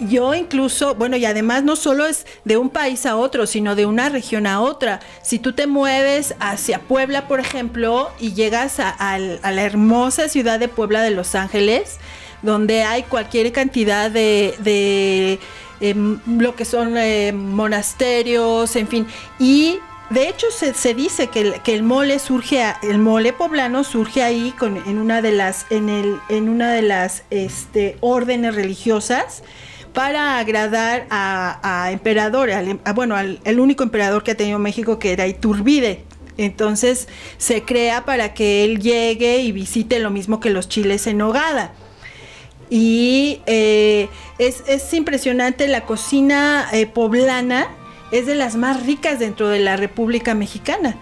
[0.00, 3.86] yo incluso, bueno, y además no solo es de un país a otro, sino de
[3.86, 5.00] una región a otra.
[5.22, 10.68] Si tú te mueves hacia Puebla, por ejemplo, y llegas a, la hermosa ciudad de
[10.68, 11.98] Puebla de Los Ángeles,
[12.42, 15.38] donde hay cualquier cantidad de,
[15.80, 19.06] em, lo que son eh, monasterios, en fin,
[19.38, 19.78] y
[20.10, 24.98] de hecho se, dice que el, mole surge, el mole poblano surge ahí con, en
[24.98, 29.42] una de las, en el, en una de las este, órdenes religiosas
[29.94, 32.50] para agradar a, emperador,
[32.94, 36.04] bueno, al el único emperador que ha tenido México que era Iturbide.
[36.36, 41.22] Entonces se crea para que él llegue y visite lo mismo que los chiles en
[41.22, 41.72] hogada.
[42.70, 47.68] Y eh, es, impresionante, la cocina eh, poblana
[48.10, 50.96] es de las más ricas dentro de la República Mexicana.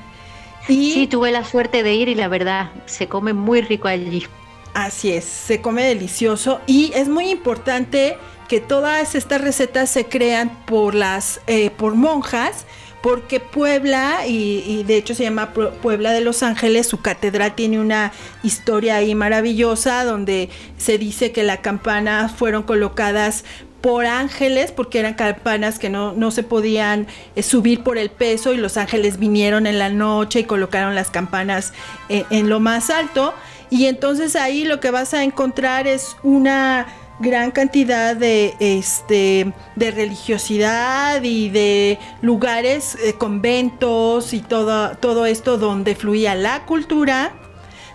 [0.69, 4.27] Y sí, tuve la suerte de ir y la verdad, se come muy rico allí.
[4.75, 8.17] Así es, se come delicioso y es muy importante
[8.53, 12.67] que todas estas recetas se crean por las eh, por monjas
[13.01, 18.13] porque Puebla, y, de hecho se llama Puebla de Los Ángeles, su catedral tiene una
[18.43, 23.45] historia ahí maravillosa donde se dice que la campana fueron colocadas
[23.81, 28.53] por ángeles, porque eran campanas que no, no se podían eh, subir por el peso
[28.53, 31.73] y los ángeles vinieron en la noche y colocaron las campanas
[32.11, 33.33] eh, en lo más alto.
[33.71, 36.87] Y entonces ahí lo que vas a encontrar es una
[37.19, 45.59] gran cantidad de, este, de religiosidad y de lugares, eh, conventos y todo, todo esto
[45.59, 47.33] donde fluía la cultura,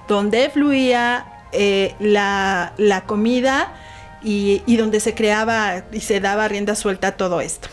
[0.07, 3.73] donde fluía eh, la, comida
[4.23, 7.69] y, y, donde se creaba y se daba rienda suelta todo esto.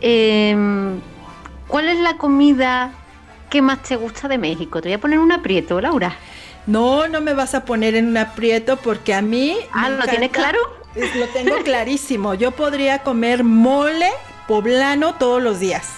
[0.00, 1.00] Em,
[1.68, 2.92] ¿Cuál es la comida
[3.48, 4.82] que más te gusta de México?
[4.82, 6.16] Te voy a poner un aprieto, Laura.
[6.66, 9.56] No, no me vas a poner en un aprieto porque a mí...
[9.72, 10.58] Ah, ¿lo tienes claro?
[10.94, 12.34] lo tengo clarísimo.
[12.34, 14.10] Yo podría comer mole
[14.46, 15.88] poblano todos los días.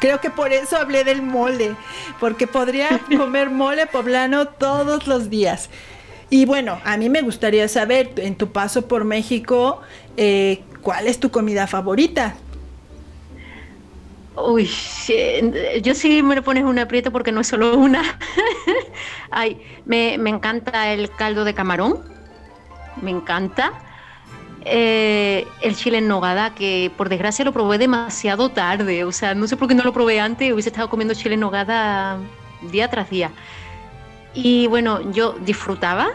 [0.00, 1.74] Creo que por eso hablé del mole,
[2.20, 5.70] porque podría comer mole poblano todos los días.
[6.28, 9.80] Y bueno, a mí me gustaría saber, en tu paso por México,
[10.16, 12.36] eh, ¿cuál es tu comida favorita?
[14.36, 14.70] Uy,
[15.82, 18.02] yo sí me lo pones un aprieto porque no es solo una.
[19.30, 22.02] Ay, me, encanta el caldo de camarón,
[23.00, 23.72] me encanta.
[24.68, 29.46] Eh, el chile en nogada, que por desgracia lo probé demasiado tarde, o sea, no
[29.46, 32.18] sé por qué no lo probé antes, hubiese estado comiendo chile en nogada
[32.70, 33.30] día tras día.
[34.34, 36.08] Y bueno, yo disfrutaba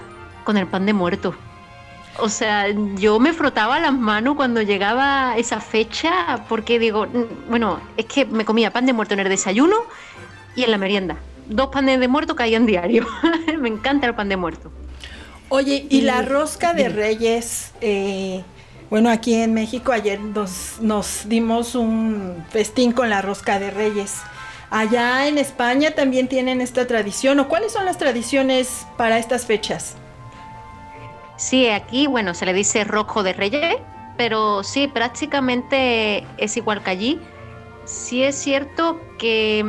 [0.44, 1.34] con el pan de muerto.
[2.20, 7.80] O sea, yo me frotaba las manos cuando llegaba esa fecha porque digo, mm, bueno,
[7.98, 9.78] es que me comía pan de muerto en el desayuno
[10.56, 11.18] y en la merienda.
[11.48, 13.08] Dos panes de muerto caían diario.
[13.60, 14.72] me encanta el pan de muerto.
[15.50, 18.42] Oye, y, la rosca de reyes, eh,
[18.90, 24.16] bueno, aquí en México ayer nos, nos dimos un festín con la rosca de reyes.
[24.70, 29.98] Allá en España también tienen esta tradición, ¿o cuáles son las tradiciones para estas fechas?
[31.42, 33.78] Sí, aquí, bueno, se le dice rojo de reyes,
[34.16, 37.20] pero sí, prácticamente es igual que allí.
[37.84, 39.66] Sí es cierto que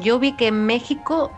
[0.00, 1.30] yo vi que en México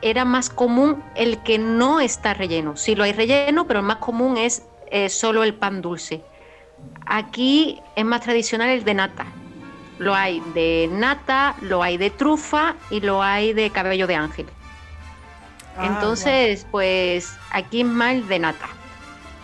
[0.00, 2.78] era más común el que no está relleno.
[2.78, 6.22] Sí lo hay relleno, pero el más común es eh, solo el pan dulce.
[7.04, 9.26] Aquí es más tradicional el de nata.
[9.98, 14.46] Lo hay de nata, lo hay de trufa y lo hay de cabello de ángel.
[15.76, 18.77] Ah, Entonces, pues aquí es más el de nata.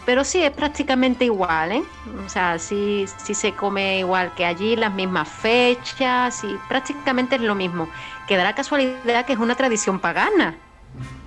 [0.07, 1.83] Pero sí, es prácticamente igual, ¿eh?
[2.25, 7.43] O sea, sí, sí se come igual que allí, las mismas fechas, y prácticamente es
[7.43, 7.89] lo mismo.
[8.29, 10.57] Quedará casualidad que es una tradición pagana.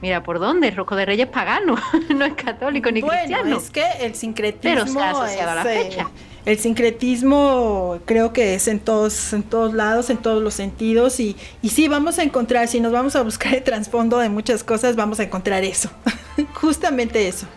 [0.02, 0.70] Mira, ¿por dónde?
[0.70, 1.76] El Roco de Reyes pagano,
[2.16, 3.58] no es católico ni bueno, cristiano.
[3.58, 6.10] es que el sincretismo asociado a la eh, fecha.
[6.46, 11.36] El sincretismo creo que es en todos, en todos lados, en todos los sentidos y,
[11.62, 14.96] y sí vamos a encontrar, si nos vamos a buscar el trasfondo de muchas cosas,
[14.96, 15.90] vamos a encontrar eso,
[16.54, 17.48] justamente eso.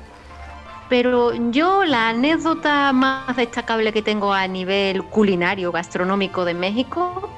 [0.90, 7.30] Pero yo la anécdota más destacable que tengo a nivel culinario, gastronómico de México,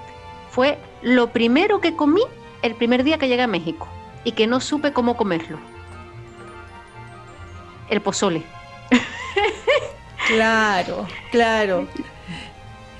[0.50, 2.22] fue lo primero que comí
[2.62, 3.86] el primer día que llegué a México
[4.24, 5.58] y que no supe cómo comerlo.
[7.88, 8.42] El pozole.
[10.28, 11.88] Claro, claro.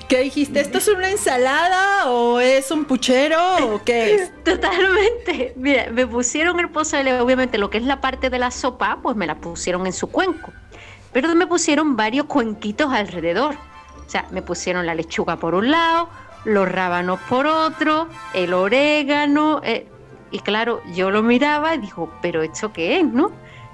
[0.07, 0.59] ¿Qué dijiste?
[0.59, 3.39] ¿Esto es una ensalada o es un puchero
[3.73, 4.31] o qué es?
[4.43, 5.53] Totalmente.
[5.55, 9.15] Mira, me pusieron el pozole, obviamente lo que es la parte de la sopa, pues
[9.15, 10.51] me la pusieron en su cuenco.
[11.11, 13.55] Pero me pusieron varios cuenquitos alrededor.
[14.05, 16.09] O sea, me pusieron la lechuga por un lado,
[16.45, 19.61] los rábanos por otro, el orégano.
[19.63, 19.87] Eh,
[20.31, 23.31] y claro, yo lo miraba y digo, ¿pero esto qué es, no?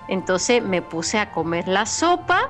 [0.07, 2.49] Entonces me puse a comer la sopa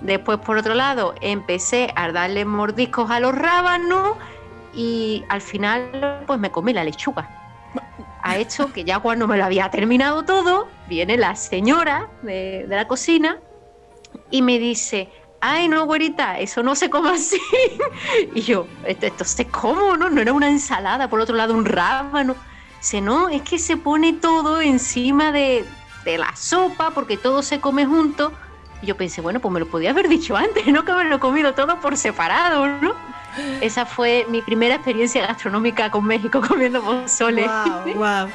[0.00, 4.16] Después, por otro lado, empecé a darle mordiscos a los rábanos
[4.74, 7.28] y al final, pues me comí la lechuga.
[8.22, 12.86] Ha hecho que ya cuando me lo había terminado todo, viene la señora de, la
[12.88, 13.38] cocina
[14.30, 17.40] y me dice, ay no, güerita, eso no se come así.
[18.34, 20.08] y yo, esto, esto se come, ¿no?
[20.08, 22.36] No era una ensalada, por otro lado un rábano.
[22.78, 25.64] Dice, no, es que se pone todo encima de,
[26.04, 28.32] de la sopa porque todo se come junto
[28.82, 31.16] y yo pensé, bueno, pues me lo podía haber dicho antes, no que me lo
[31.16, 32.94] he comido todo por separado, ¿no?
[33.60, 37.46] Esa fue mi primera experiencia gastronómica con México comiendo pozole.
[37.46, 38.28] Wow, wow.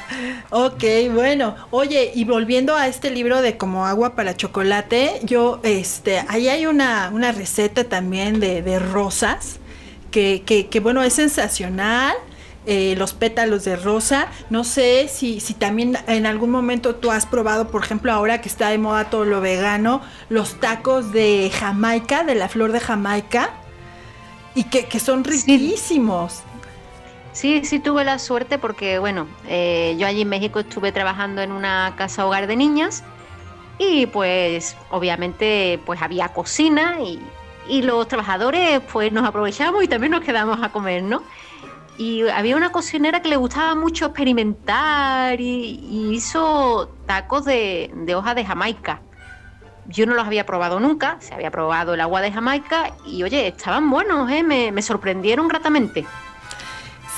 [0.50, 1.54] Ok, bueno.
[1.70, 6.66] Oye, y volviendo a este libro de como agua para chocolate, yo, este, ahí hay
[6.66, 9.58] una, una receta también de, de rosas
[10.10, 12.14] que, que, que, bueno, es sensacional.
[12.68, 14.26] Eh, los pétalos de rosa.
[14.50, 18.48] No sé si, si también en algún momento tú has probado, por ejemplo, ahora que
[18.48, 23.50] está de moda todo lo vegano, los tacos de Jamaica, de la flor de Jamaica,
[24.56, 26.40] y que, son riquísimos.
[27.32, 27.64] Sí.
[27.64, 31.94] sí, tuve la suerte porque, bueno, eh, yo allí en México estuve trabajando en una
[31.96, 33.04] casa hogar de niñas
[33.78, 37.20] y pues obviamente pues había cocina y,
[37.68, 41.22] y los trabajadores pues nos aprovechamos y también nos quedamos a comer, ¿no?
[41.98, 48.44] Y había una cocinera que le gustaba mucho experimentar y, hizo tacos de, hoja de
[48.44, 49.00] Jamaica.
[49.88, 53.46] Yo no los había probado nunca, se había probado el agua de Jamaica y oye,
[53.46, 54.42] estaban buenos, ¿eh?
[54.42, 56.04] me, sorprendieron gratamente.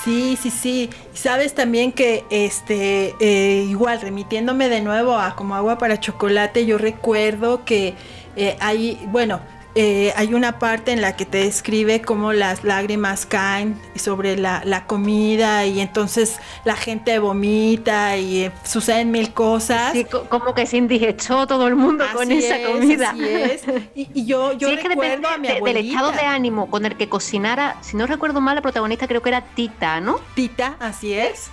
[0.03, 0.89] Sí, sí, sí.
[1.13, 6.77] Sabes también que, este, eh, igual, remitiéndome de nuevo a como agua para chocolate, yo
[6.77, 7.95] recuerdo que
[8.35, 9.41] eh, hay, bueno,
[9.75, 14.85] eh, hay una parte en la que te describe cómo las lágrimas caen sobre la,
[14.87, 19.93] comida y entonces la gente vomita y eh, suceden mil cosas.
[20.29, 23.11] como que se indigestó todo el mundo con esa comida.
[23.11, 23.63] Así es.
[23.95, 27.97] Y, yo, yo recuerdo a mi Del estado de ánimo con el que cocinara, si
[27.97, 30.19] no recuerdo mal, la protagonista creo que era Tita, ¿no?
[30.35, 31.51] Tita, así es.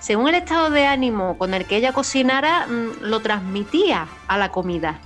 [0.00, 4.50] Según el estado de ánimo con el que ella cocinara, mm, lo transmitía a la
[4.50, 4.98] comida.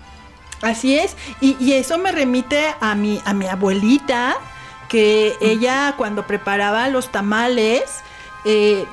[0.65, 4.37] Así es, y, eso me remite a mi, a mi abuelita,
[4.89, 7.83] que ella cuando preparaba los tamales,
[8.45, 8.85] eh,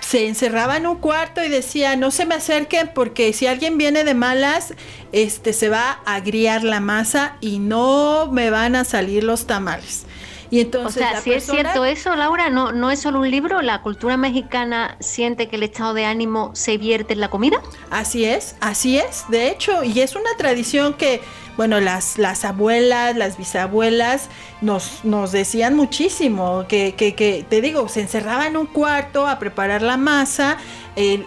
[0.00, 4.04] se encerraba en un cuarto y decía, no se me acerquen porque si alguien viene
[4.04, 4.72] de malas,
[5.12, 10.06] este se va a agriar la masa y no me van a salir los tamales.
[10.50, 13.60] Y entonces, o sea, si es cierto eso, Laura, no, no es solo un libro,
[13.62, 17.60] la cultura mexicana siente que el estado de ánimo se vierte en la comida.
[17.90, 21.20] Así es, así es, de hecho, y es una tradición que,
[21.56, 24.28] bueno, las, las abuelas, las bisabuelas
[24.60, 29.38] nos, nos decían muchísimo, que, que, que, te digo, se encerraba en un cuarto a
[29.38, 30.56] preparar la masa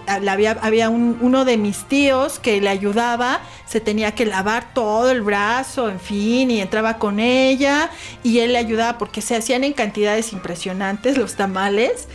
[0.08, 5.22] había, había uno de mis tíos que le ayudaba, se tenía que lavar todo el
[5.22, 7.90] brazo, en fin, y entraba con ella
[8.24, 12.08] y él le ayudaba porque se hacían en cantidades impresionantes los tamales.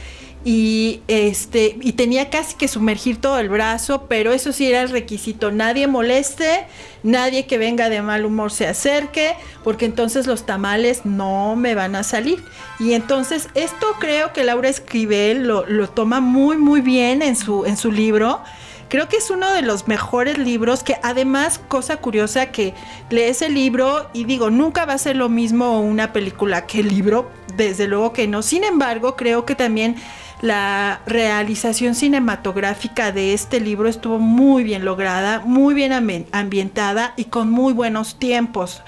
[0.48, 4.90] Y este y tenía casi que sumergir todo el brazo, pero eso sí era el
[4.90, 6.66] requisito, nadie moleste,
[7.02, 9.34] nadie que venga de mal humor se acerque,
[9.64, 12.44] porque entonces los tamales no me van a salir.
[12.78, 17.66] Y entonces esto creo que Laura Escribel lo, lo toma muy muy bien en su
[17.66, 18.40] en su libro.
[18.88, 22.72] Creo que es uno de los mejores libros que además, cosa curiosa, que
[23.10, 26.88] lees el libro y digo, nunca va a ser lo mismo una película que el
[26.90, 28.42] libro, desde luego que no.
[28.42, 29.96] Sin embargo, creo que también
[30.42, 35.92] la realización cinematográfica de este libro estuvo muy bien lograda, muy bien
[36.32, 38.82] ambientada y con muy buenos tiempos.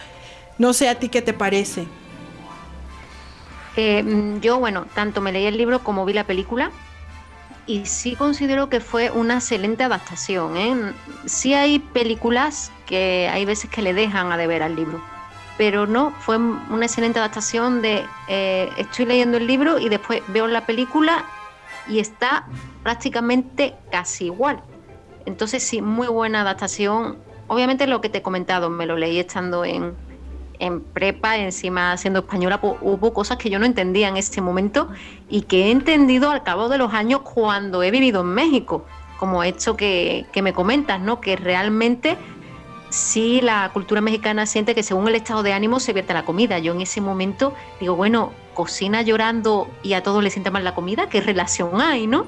[0.58, 1.86] No sé a ti qué te parece.
[3.76, 6.70] Eh, yo, bueno, tanto me leí el libro como vi la película
[7.66, 10.56] y sí considero que fue una excelente adaptación.
[10.56, 10.92] ¿eh?
[11.26, 15.00] Sí hay películas que hay veces que le dejan a deber al libro,
[15.56, 20.46] pero no, fue una excelente adaptación de eh, estoy leyendo el libro y después veo
[20.46, 21.24] la película
[21.88, 22.46] y está
[22.82, 24.60] prácticamente casi igual.
[25.26, 27.18] Entonces sí, muy buena adaptación.
[27.46, 29.94] Obviamente lo que te he comentado, me lo leí estando en,
[30.58, 34.88] en prepa, encima siendo española, pues, hubo cosas que yo no entendía en ese momento
[35.28, 38.84] y que he entendido al cabo de los años cuando he vivido en México,
[39.18, 41.20] como esto que, que me comentas, ¿no?
[41.20, 42.16] Que realmente
[42.90, 46.58] sí la cultura mexicana siente que según el estado de ánimo se vierte la comida.
[46.58, 50.74] Yo en ese momento digo, bueno, cocina llorando y a todos les sienta mal la
[50.74, 52.26] comida, ¿qué relación hay, no?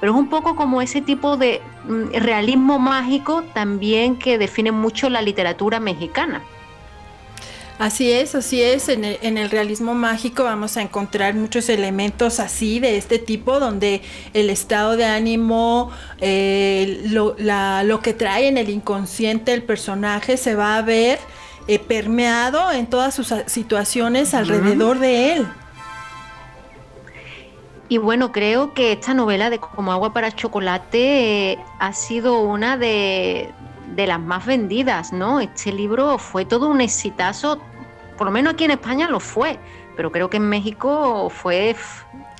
[0.00, 5.08] Pero es un poco como ese tipo de mm, realismo mágico también que define mucho
[5.08, 6.42] la literatura mexicana.
[7.78, 8.88] Así es, así es.
[8.88, 14.00] En el, realismo mágico vamos a encontrar muchos elementos así de este tipo, donde
[14.32, 20.54] el estado de ánimo, eh, lo, lo, que trae en el inconsciente el personaje se
[20.54, 21.18] va a ver
[21.68, 25.46] eh, permeado en todas sus situaciones alrededor de él.
[27.88, 32.76] Y bueno, creo que esta novela de Como agua para chocolate eh, ha sido una
[32.76, 33.50] de,
[33.96, 35.40] las más vendidas, ¿no?
[35.40, 37.60] Este libro fue todo un exitazo,
[38.16, 39.58] por lo menos aquí en España lo fue,
[39.96, 41.76] pero creo que en México fue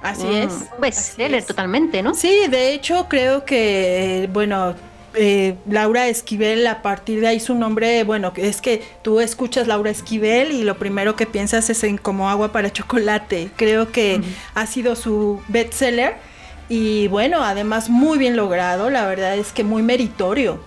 [0.03, 0.53] Así es.
[0.75, 2.15] Un bestseller totalmente, ¿no?
[2.15, 4.75] Sí, de hecho creo que, bueno,
[5.15, 9.91] eh, Laura Esquivel, a partir de ahí su nombre, bueno, es que tú escuchas Laura
[9.91, 13.51] Esquivel y lo primero que piensas es en como agua para chocolate.
[13.57, 14.21] Creo que
[14.55, 16.17] ha sido su bestseller
[16.69, 20.61] y bueno, además muy bien logrado, la verdad es que muy meritorio.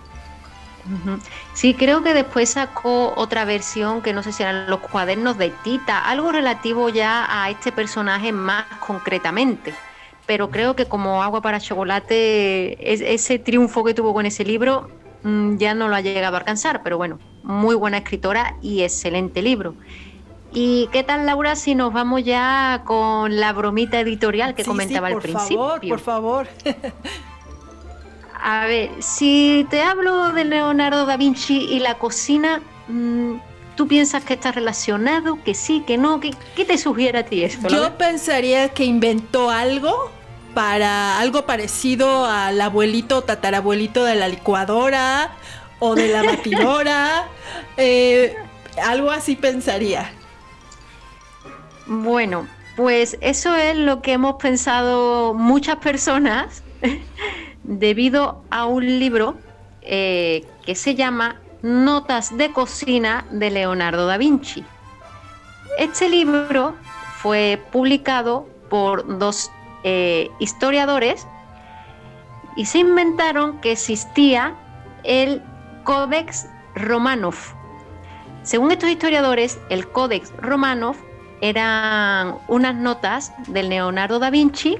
[1.54, 5.50] Sí, creo que después sacó otra versión que no sé si eran los cuadernos de
[5.64, 9.74] Tita, algo relativo ya a este personaje más concretamente
[10.30, 14.88] pero creo que como agua para chocolate, ese triunfo que tuvo con ese libro
[15.24, 19.42] mm, ya no lo ha llegado a alcanzar, pero bueno, muy buena escritora y excelente
[19.42, 19.74] libro.
[20.54, 25.18] ¿Y qué tal, Laura, si nos vamos ya con la bromita editorial que comentaba al
[25.18, 25.80] principio?
[25.90, 26.86] Por favor, por favor.
[28.42, 33.36] A ver, si te hablo de Leonardo da Vinci y la cocina, mm,
[33.76, 35.40] ¿tú piensas que está relacionado?
[35.44, 36.20] ¿Que sí, que no?
[36.20, 37.68] ¿Qué, qué te sugiere a ti esto?
[37.68, 40.12] Yo pensaría que inventó algo
[40.54, 45.32] para algo parecido al abuelito tatarabuelito de la licuadora
[45.80, 47.28] o de la batidora.
[47.82, 48.36] Eh,
[48.84, 50.12] algo así pensaría.
[51.88, 56.62] Bueno, pues eso es lo que hemos pensado muchas personas
[57.70, 59.38] debido a un libro
[59.84, 64.63] eh, que se llama Notas de cocina de Leonardo da Vinci.
[65.78, 66.76] Este libro
[67.17, 69.51] fue publicado por dos
[69.84, 71.28] eh, historiadores
[72.55, 74.55] y se inventaron que existía
[75.03, 75.43] el
[75.84, 77.36] Codex Romanov.
[78.41, 80.95] Según estos historiadores, el Codex Romanov
[81.41, 84.80] eran unas notas del Leonardo da Vinci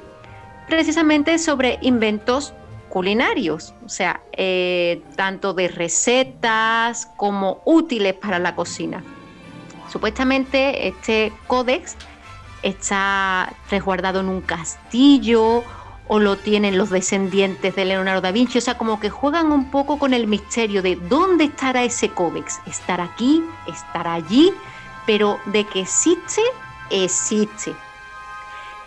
[0.68, 2.54] precisamente sobre inventos
[2.90, 9.04] culinarios, o sea, eh, tanto de recetas como útiles para la cocina.
[9.92, 11.96] Supuestamente este códex
[12.62, 15.64] está resguardado en un castillo
[16.08, 19.70] o lo tienen los descendientes de Leonardo da Vinci, o sea, como que juegan un
[19.70, 24.52] poco con el misterio de dónde estará ese códex, estará aquí, estará allí,
[25.06, 26.42] pero de que existe,
[26.90, 27.74] existe.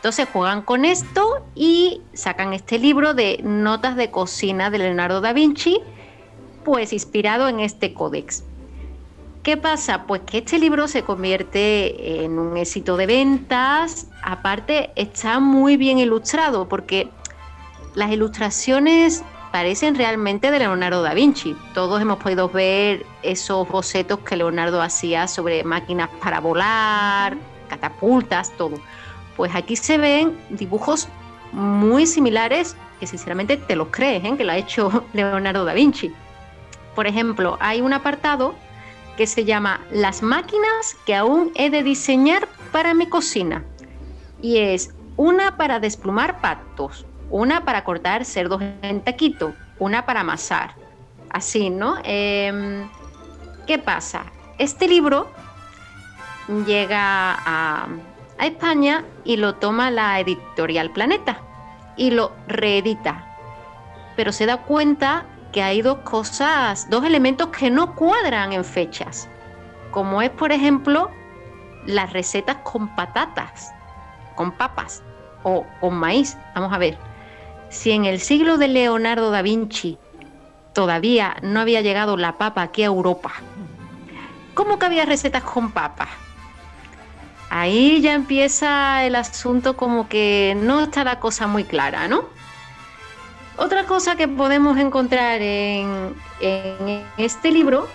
[0.03, 5.33] Entonces juegan con esto y sacan este libro de notas de cocina de Leonardo da
[5.33, 5.79] Vinci,
[6.65, 8.43] pues inspirado en este códex.
[9.45, 10.03] ¿Qué pasa?
[10.09, 14.09] Pues que este libro se convierte en un éxito de ventas.
[14.25, 17.09] Aparte, está muy bien ilustrado porque
[17.95, 19.23] las ilustraciones
[19.53, 21.57] parecen realmente de Leonardo da Vinci.
[21.75, 27.37] Todos hemos podido ver esos bocetos que Leonardo hacía sobre máquinas para volar,
[27.69, 28.81] catapultas, todo.
[29.37, 31.09] Pues aquí se ven dibujos
[31.53, 34.37] muy similares que sinceramente te los crees, ¿eh?
[34.37, 36.13] que lo ha hecho Leonardo da Vinci.
[36.95, 38.55] Por ejemplo, hay un apartado
[39.17, 43.65] que se llama Las máquinas que aún he de diseñar para mi cocina.
[44.41, 50.75] Y es una para desplumar patos, una para cortar cerdos en taquito, una para amasar.
[51.31, 51.97] Así, ¿no?
[52.05, 52.89] Em,
[53.67, 54.25] ¿Qué pasa?
[54.59, 55.29] Este libro
[56.67, 57.89] llega a,
[58.43, 61.39] a España y lo toma la editorial Planeta
[61.97, 63.25] y lo reedita.
[64.17, 69.29] Pero se da cuenta que hay dos cosas, dos elementos que no cuadran en fechas,
[69.93, 71.09] como es por ejemplo
[71.87, 73.71] las recetas con patatas,
[74.35, 75.05] con papas
[75.45, 76.37] o con maíz.
[76.57, 76.99] Vamos a ver,
[77.69, 79.99] si en el siglo de Leonardo da Vinci
[80.73, 83.31] todavía no había llegado la papa aquí a Europa,
[84.55, 86.09] ¿cómo que había recetas con papas?
[87.55, 92.25] Ahí ya empieza el asunto como que no está la cosa muy clara, ¿no?
[93.59, 96.15] Otra cosa que podemos encontrar en,
[97.19, 97.89] este libro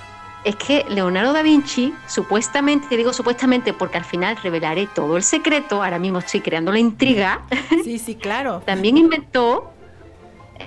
[0.44, 5.84] es que Leonardo da Vinci, supuestamente, digo supuestamente porque al final revelaré todo el secreto,
[5.84, 7.42] ahora mismo estoy creando la intriga.
[7.84, 8.62] Sí, sí, claro.
[8.64, 9.72] también inventó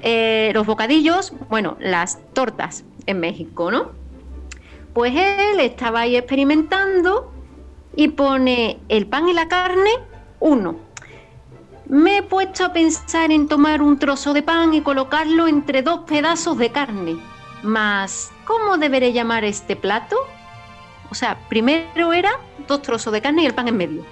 [0.03, 3.93] eh, los bocadillos, bueno, las tortas en México, ¿no?
[4.95, 7.33] Pues él estaba ahí experimentando
[7.95, 9.91] y pone el pan y la carne,
[10.41, 10.91] uno
[11.91, 16.03] me he puesto a pensar en tomar un trozo de pan y colocarlo entre dos
[16.07, 17.17] pedazos de carne.
[17.65, 20.17] Mas, ¿cómo deberé llamar este plato?
[21.11, 22.31] O sea, primero era
[22.69, 24.05] dos trozos de carne y el pan en medio.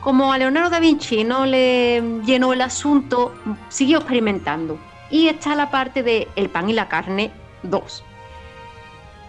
[0.00, 3.34] Como a Leonardo da Vinci no le llenó el asunto,
[3.68, 4.78] siguió experimentando.
[5.10, 7.32] Y está la parte de el pan y la carne
[7.64, 8.04] dos.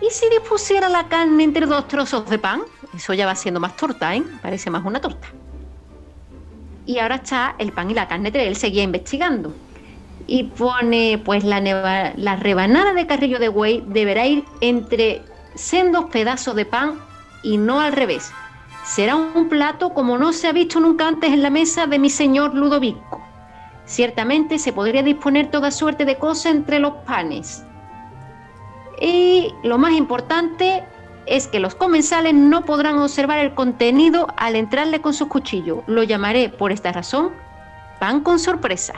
[0.02, 2.62] ¿Y si dispusiera la carne entre dos trozos de pan?
[2.96, 4.24] Eso ya va siendo más torta, ¿eh?
[4.42, 5.28] Parece más una torta
[6.90, 9.54] y ahora está el pan y la carne, él seguía investigando.
[10.26, 15.22] Y pone, pues la, rebanada de carrillo de buey deberá ir entre
[15.54, 17.00] sendos pedazos de pan
[17.44, 18.32] y no al revés.
[18.86, 22.10] Será un plato como no se ha visto nunca antes en la mesa de mi
[22.10, 23.22] señor Ludovico.
[23.86, 27.64] Ciertamente se podría disponer toda suerte de cosas entre los panes.
[29.02, 30.84] Y lo más importante,
[31.30, 35.84] es que los comensales no podrán observar el contenido al entrarle con sus cuchillos.
[35.86, 37.32] Lo llamaré por esta razón
[38.00, 38.94] pan con sorpresa.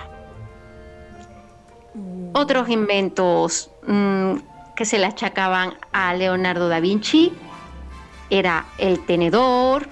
[2.34, 4.36] Otros inventos mm,
[4.76, 7.34] que se le achacaban a Leonardo da Vinci
[8.30, 9.90] era el tenedor,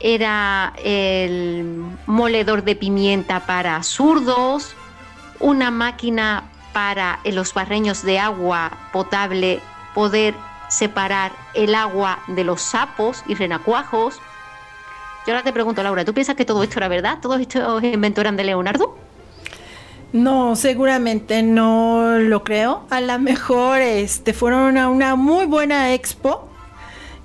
[0.00, 4.74] era el moledor de pimienta para zurdos,
[5.38, 6.44] una máquina
[6.76, 9.60] para en los barreños de agua potable
[9.94, 10.34] poder
[10.68, 14.20] separar el agua de los sapos y renacuajos.
[15.26, 17.16] Yo ahora te pregunto, Laura, ¿tú piensas que todo esto era verdad?
[17.22, 18.94] ¿Todos estos inventos eran de Leonardo?
[20.12, 22.82] No, seguramente no lo creo.
[22.90, 26.46] A lo mejor este, fueron a una muy buena expo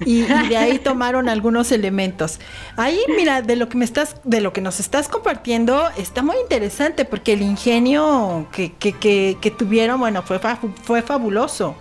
[0.05, 2.39] y, de ahí tomaron algunos elementos.
[2.77, 6.37] Ahí, mira, de lo que me estás, de lo que nos estás compartiendo, está muy
[6.37, 10.39] interesante porque el ingenio que, que, que, tuvieron, bueno, fue,
[10.83, 11.75] fue fabuloso.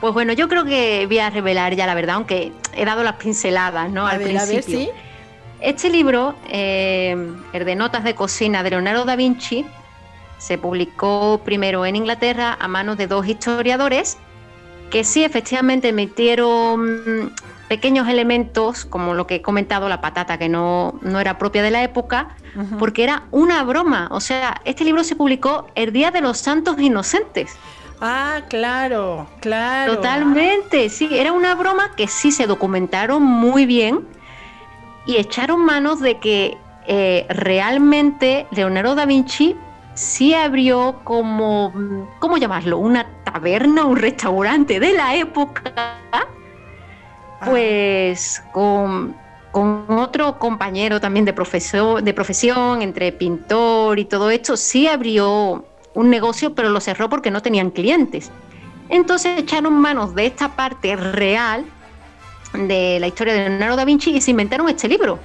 [0.00, 3.16] Pues bueno, yo creo que voy a revelar ya la verdad, aunque he dado las
[3.16, 4.06] pinceladas, ¿no?
[4.06, 4.90] Al principio.
[5.60, 7.16] Este libro, eh,
[7.52, 9.64] el de Notas de Cocina de Leonardo da Vinci,
[10.38, 14.18] se publicó primero en Inglaterra a manos de dos historiadores
[14.92, 17.32] que sí efectivamente metieron
[17.66, 21.70] pequeños elementos, como lo que he comentado, la patata, que no, no era propia de
[21.70, 22.36] la época,
[22.78, 24.08] porque era una broma.
[24.10, 27.56] O sea, este libro se publicó el Día de los Santos Inocentes.
[28.02, 29.94] Ah, claro, claro.
[29.94, 34.06] Totalmente, sí, era una broma que sí se documentaron muy bien
[35.06, 39.56] y echaron manos de que eh, realmente Leonardo da Vinci
[39.94, 42.78] sí abrió como, ¿cómo llamarlo?
[42.78, 45.72] Una taberna, un restaurante de la época,
[46.12, 46.26] ah.
[47.44, 49.16] pues con,
[49.50, 55.64] con, otro compañero también de, profesor, de profesión, entre pintor y todo esto, sí abrió
[55.94, 58.30] un negocio, pero lo cerró porque no tenían clientes.
[58.88, 61.64] Entonces echaron manos de esta parte real
[62.52, 65.18] de la historia de Leonardo da Vinci y se inventaron este libro.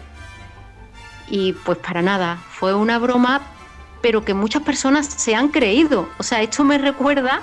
[1.30, 3.42] Y pues para nada, fue una broma,
[4.02, 6.10] pero que muchas personas se han creído.
[6.18, 7.42] O sea, esto me recuerda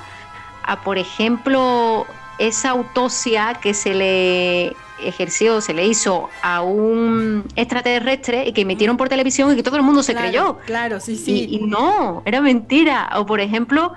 [0.63, 2.07] a, por ejemplo,
[2.39, 8.97] esa autopsia que se le ejerció, se le hizo a un extraterrestre y que emitieron
[8.97, 10.59] por televisión y que todo el mundo se creyó.
[10.67, 11.47] Claro, sí, sí.
[11.51, 13.11] Y, no, era mentira.
[13.17, 13.93] O por ejemplo,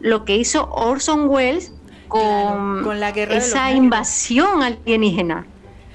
[0.00, 1.72] lo que hizo Orson Welles
[2.08, 5.46] con, con la guerra esa invasión alienígena.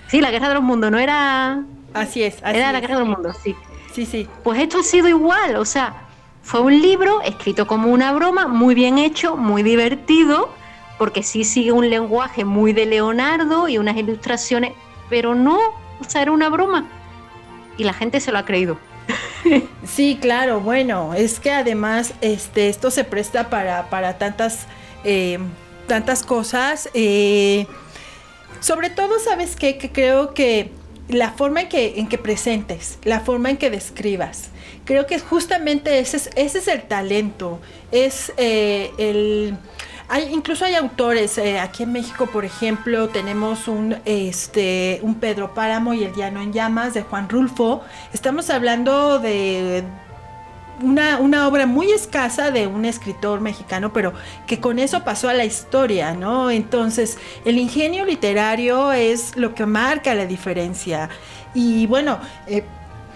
[0.07, 1.63] Sí, la guerra de los mundos, no era.
[1.93, 2.37] Así es.
[2.43, 3.55] era la guerra de los mundos, sí.
[3.93, 4.27] sí, sí.
[4.43, 6.02] Pues esto ha sido igual, o sea,
[6.43, 10.53] fue un libro escrito como una broma, muy bien hecho, muy divertido,
[10.99, 14.73] porque sí sigue un lenguaje muy de Leonardo y unas ilustraciones,
[15.09, 16.87] pero no, o sea, era una broma.
[17.77, 18.77] Y la gente se lo ha creído.
[19.85, 24.65] Sí, claro, bueno, es que además este, esto se presta para, para tantas,
[25.03, 25.37] eh,
[25.87, 26.89] tantas cosas.
[26.93, 27.67] Eh,
[28.61, 29.77] sobre todo, ¿sabes qué?
[29.77, 30.71] Que creo que
[31.09, 34.49] la forma en que, en que presentes, la forma en que describas,
[34.85, 37.59] creo que justamente ese es, ese es el talento,
[37.91, 39.57] es eh, el...
[40.09, 45.93] Hay, incluso hay autores, aquí en México, por ejemplo, tenemos un, este, un Pedro Páramo
[45.93, 47.81] y el Llano en Llamas de Juan Rulfo.
[48.13, 49.83] Estamos hablando de
[50.81, 54.13] una, una, obra muy escasa de un escritor mexicano, pero
[54.45, 56.51] que con eso pasó a la historia, ¿no?
[56.51, 61.09] Entonces, el ingenio literario es lo que marca la diferencia.
[61.53, 62.63] Y bueno, eh,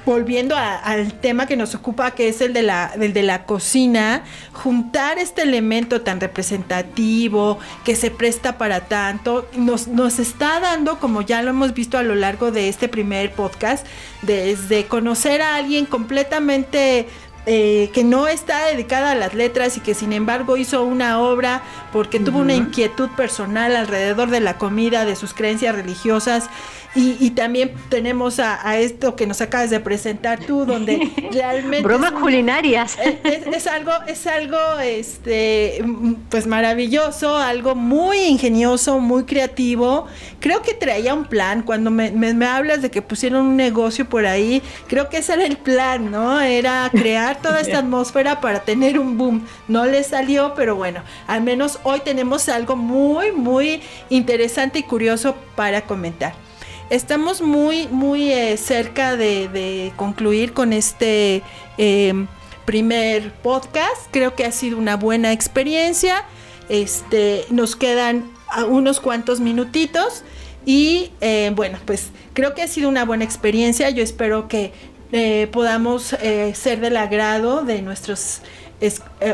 [0.08, 5.20] volviendo al tema que nos ocupa, que es el de, la, de la cocina, juntar
[5.20, 11.41] este elemento tan representativo, que se presta para tanto, nos, nos está dando, como ya
[11.41, 13.86] lo hemos visto a lo largo de este primer podcast,
[14.22, 17.08] desde conocer a alguien completamente
[17.45, 21.64] eh, que no está dedicada a las letras y que sin embargo hizo una obra
[21.93, 26.49] porque tuvo una inquietud personal alrededor de la comida, de sus creencias religiosas
[26.95, 31.83] y, también tenemos a, esto que nos acabas de presentar tú, donde realmente...
[31.83, 32.97] Bromas culinarias.
[33.23, 35.83] Es, algo, es algo, este,
[36.29, 40.07] pues maravilloso, algo muy ingenioso, muy creativo.
[40.39, 41.61] Creo que traía un plan.
[41.61, 45.45] Cuando me, me, hablas de que pusieron un negocio por ahí, creo que ese era
[45.45, 46.39] el plan, ¿no?
[46.41, 49.45] Era crear toda esta atmósfera para tener un boom.
[49.67, 55.35] No le salió, pero bueno, al menos hoy tenemos algo muy, muy interesante y curioso
[55.55, 56.46] para comentar.
[56.89, 61.43] Estamos muy, muy eh, cerca de, concluir con este
[61.77, 62.27] em,
[62.63, 64.07] primer podcast.
[64.11, 66.23] Creo que ha sido una buena experiencia.
[66.69, 68.31] Este, nos quedan
[68.69, 70.23] unos cuantos minutitos.
[70.65, 73.89] Y eh, bueno, pues creo que ha sido una buena experiencia.
[73.89, 74.71] Yo espero que
[75.11, 76.15] eh, podamos
[76.53, 78.41] ser del agrado de nuestros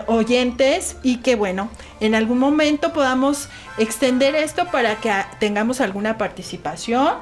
[0.08, 7.14] oyentes y que bueno, en algún momento podamos extender esto para que tengamos alguna participación.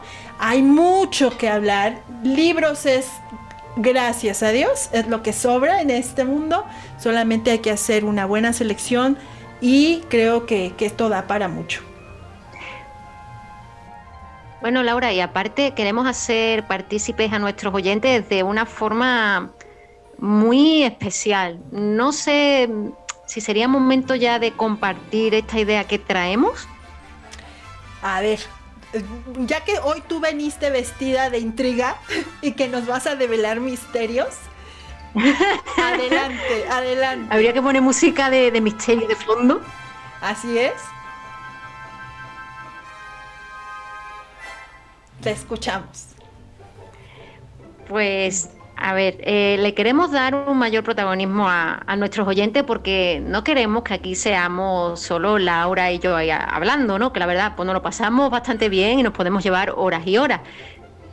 [0.44, 2.02] Hay mucho que hablar.
[2.24, 3.12] Libros es,
[3.76, 6.66] gracias a Dios, es lo que sobra en este mundo.
[6.98, 9.20] Solamente hay que hacer una buena selección
[9.62, 11.84] y creo que, esto da para mucho.
[14.62, 19.52] Bueno, Laura, y aparte queremos hacer partícipes a nuestros oyentes de una forma
[20.18, 21.60] muy especial.
[21.72, 22.68] No sé
[23.28, 26.68] si sería momento ya de compartir esta idea que traemos.
[28.02, 28.40] A ver,
[29.40, 31.98] ya que hoy tú veniste vestida de intriga
[32.42, 34.36] y que nos vas a develar misterios,
[35.78, 37.34] adelante, adelante.
[37.34, 39.62] Habría que poner música de, de misterio de fondo.
[40.22, 40.74] Así es.
[45.22, 46.08] Te escuchamos.
[47.88, 48.50] Pues
[48.84, 53.84] a ver, eh, le queremos dar un mayor protagonismo a, nuestros oyentes porque no queremos
[53.84, 57.14] que aquí seamos solo Laura y yo hablando, ¿no?
[57.14, 60.18] Que la verdad, pues nos lo pasamos bastante bien y nos podemos llevar horas y
[60.18, 60.42] horas.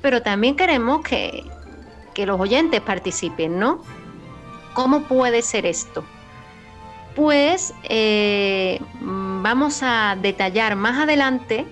[0.01, 1.45] Pero también queremos que,
[2.25, 3.83] los oyentes participen, ¿no?
[4.73, 6.05] ¿Cómo puede ser esto?
[7.15, 11.67] Pues eh, vamos a detallar más adelante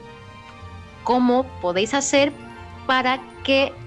[1.04, 2.32] cómo podéis hacer
[2.86, 3.35] para que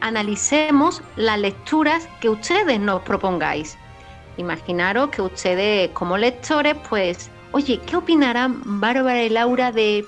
[0.01, 3.77] analicemos las lecturas que ustedes nos propongáis.
[4.37, 10.05] Imaginaros que ustedes como lectores, pues, oye, ¿qué opinarán Bárbara y Laura de,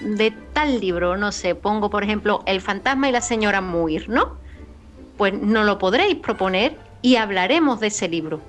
[0.00, 1.16] de tal libro?
[1.16, 4.36] No sé, pongo por ejemplo El fantasma y la señora Muir, ¿no?
[5.18, 8.40] Pues no lo podréis proponer y hablaremos de ese libro.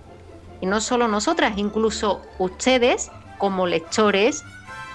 [0.61, 4.43] Y no solo nosotras, incluso ustedes como lectores,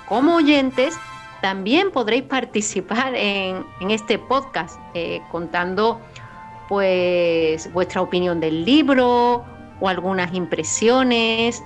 [0.09, 0.97] como oyentes,
[1.45, 6.01] también podréis participar en, este podcast eh, contando
[6.70, 9.45] pues vuestra opinión del libro
[9.78, 11.62] o algunas impresiones.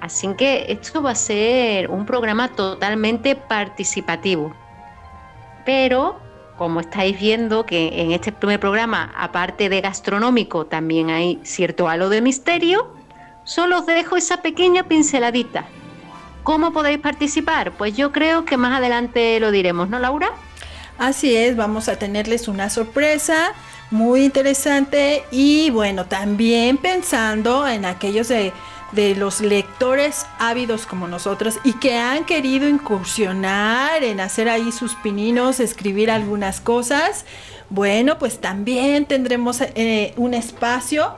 [0.00, 4.52] Así que esto va a ser un programa totalmente participativo.
[5.64, 6.18] Pero
[6.58, 12.08] como estáis viendo que en este primer programa, aparte de gastronómico, también hay cierto halo
[12.08, 12.92] de misterio,
[13.44, 15.68] solo os dejo esa pequeña pinceladita
[16.46, 17.72] ¿Cómo podéis participar?
[17.72, 20.30] Pues yo creo que más adelante lo diremos, ¿no, Laura?
[20.96, 23.52] Así es, vamos a tenerles una sorpresa
[23.90, 28.52] muy interesante y bueno, también pensando en aquellos de,
[29.16, 35.58] los lectores ávidos como nosotros y que han querido incursionar en hacer ahí sus pininos,
[35.58, 37.24] escribir algunas cosas.
[37.70, 41.16] bueno, pues también tendremos eh, un espacio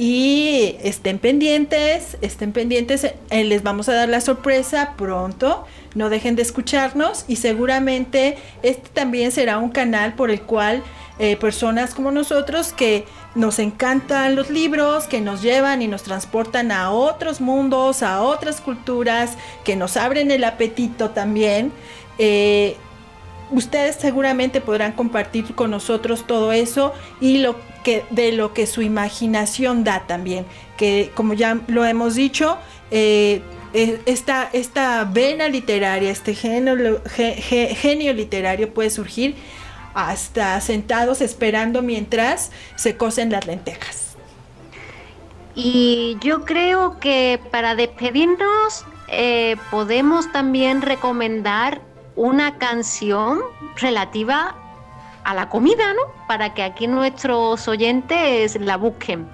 [0.00, 6.36] y estén pendientes, estén pendientes, eh, les vamos a dar la sorpresa pronto, no dejen
[6.36, 10.82] de escucharnos y seguramente este también será un canal por el cual
[11.18, 16.72] eh, personas como nosotros que nos encantan los libros, que nos llevan y nos transportan
[16.72, 21.72] a otros mundos, a otras culturas, que nos abren el apetito también.
[22.16, 22.74] Eh,
[23.50, 28.82] ustedes seguramente podrán compartir con nosotros todo eso y lo que de lo que su
[28.82, 30.46] imaginación da también,
[30.76, 32.58] que como ya lo hemos dicho,
[32.90, 33.42] eh,
[33.72, 39.36] esta, esta, vena literaria, este genio, literario puede surgir
[39.94, 44.16] hasta sentados esperando mientras se cosen las lentejas.
[45.54, 51.80] Y yo creo que para despedirnos eh, podemos también recomendar
[52.20, 53.40] una canción
[53.76, 54.54] relativa
[55.24, 56.02] a la comida, ¿no?
[56.28, 59.26] Para que aquí nuestros oyentes la busquen.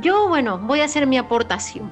[0.00, 1.90] Yo, bueno, voy a hacer mi aportación.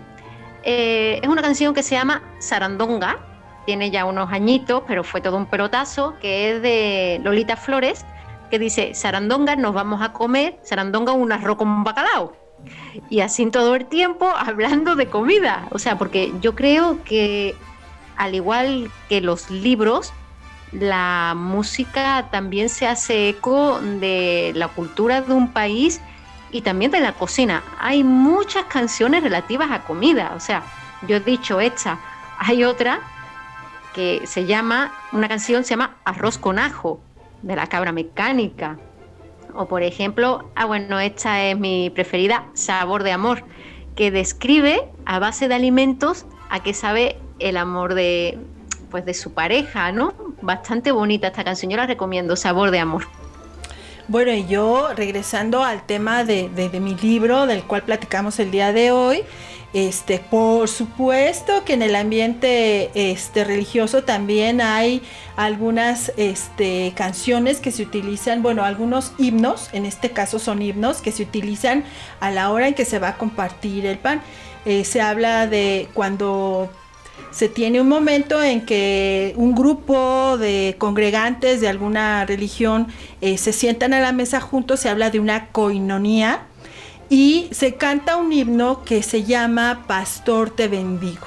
[0.63, 3.19] Eh, es una canción que se llama Sarandonga,
[3.65, 8.07] tiene ya unos añitos, pero fue todo un pelotazo, que es de Lolita Flores,
[8.49, 12.33] que dice, Sarandonga, nos vamos a comer, Sarandonga, un arroz con bacalao.
[13.11, 15.67] Y así todo el tiempo hablando de comida.
[15.73, 17.57] O sea, porque yo creo que
[18.17, 20.13] al igual que los libros,
[20.73, 26.01] la música también se hace eco de la cultura de un país
[26.51, 27.63] y también de la cocina.
[27.79, 30.63] Hay muchas canciones relativas a comida, o sea,
[31.07, 31.99] yo he dicho esta,
[32.39, 33.01] hay otra
[33.95, 37.01] que se llama, una canción se llama Arroz con ajo,
[37.43, 38.79] de la cabra mecánica.
[39.55, 43.45] O por ejemplo, ah bueno, esta es mi preferida, Sabor de Amor,
[43.95, 48.39] que describe a base de alimentos a qué sabe el amor de,
[48.91, 50.15] pues de su pareja, ¿no?
[50.43, 53.07] Bastante bonita esta canción, yo la recomiendo, Sabor de Amor.
[54.09, 56.49] Bueno, y yo regresando al tema de,
[56.81, 59.25] mi libro, del cual platicamos el día de hoy,
[59.73, 65.03] este, por supuesto que en el ambiente este, religioso también hay
[65.35, 71.11] algunas este, canciones que se utilizan, bueno, algunos himnos, en este caso son himnos, que
[71.11, 71.83] se utilizan
[72.21, 74.23] a la hora en que se va a compartir el pan.
[74.67, 76.71] Eh, se habla de cuando
[77.31, 82.89] se tiene un momento en que un grupo de congregantes de alguna religión
[83.21, 86.47] eh, se sientan a la mesa juntos, se habla de una coinonía
[87.09, 91.27] y se canta un himno que se llama Pastor te bendigo.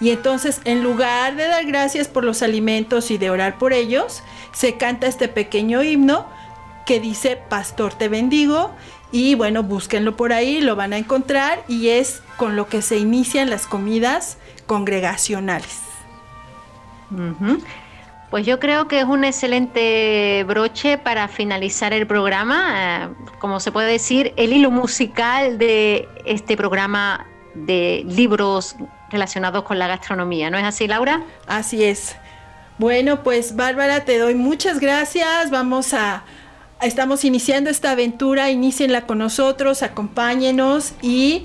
[0.00, 4.22] Y entonces, en lugar de dar gracias por los alimentos y de orar por ellos,
[4.52, 6.26] se canta este pequeño himno
[6.84, 8.70] que dice Pastor te bendigo.
[9.12, 12.98] Y bueno, búsquenlo por ahí, lo van a encontrar y es con lo que se
[12.98, 15.80] inician las comidas congregacionales.
[18.30, 23.70] Pues yo creo que es un excelente broche para finalizar el programa, eh, como se
[23.70, 28.76] puede decir, el hilo musical de este programa de libros
[29.10, 30.50] relacionados con la gastronomía.
[30.50, 31.22] ¿No es así, Laura?
[31.46, 32.16] Así es.
[32.78, 35.50] Bueno, pues Bárbara, te doy muchas gracias.
[35.50, 36.24] Vamos a,
[36.80, 41.44] estamos iniciando esta aventura, inicienla con nosotros, acompáñenos y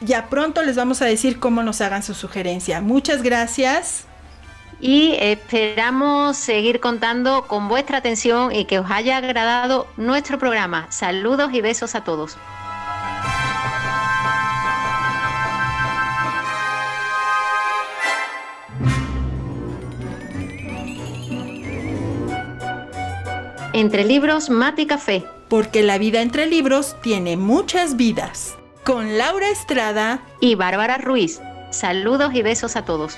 [0.00, 2.80] ya pronto les vamos a decir cómo nos hagan su sugerencia.
[2.80, 4.06] Muchas gracias.
[4.80, 10.88] Y esperamos seguir contando con vuestra atención y que os haya agradado nuestro programa.
[10.90, 12.36] Saludos y besos a todos.
[23.74, 25.24] Entre libros, mate y café.
[25.48, 31.40] Porque la vida entre libros tiene muchas vidas con Laura Estrada y Bárbara Ruiz.
[31.70, 33.16] Saludos y besos a todos.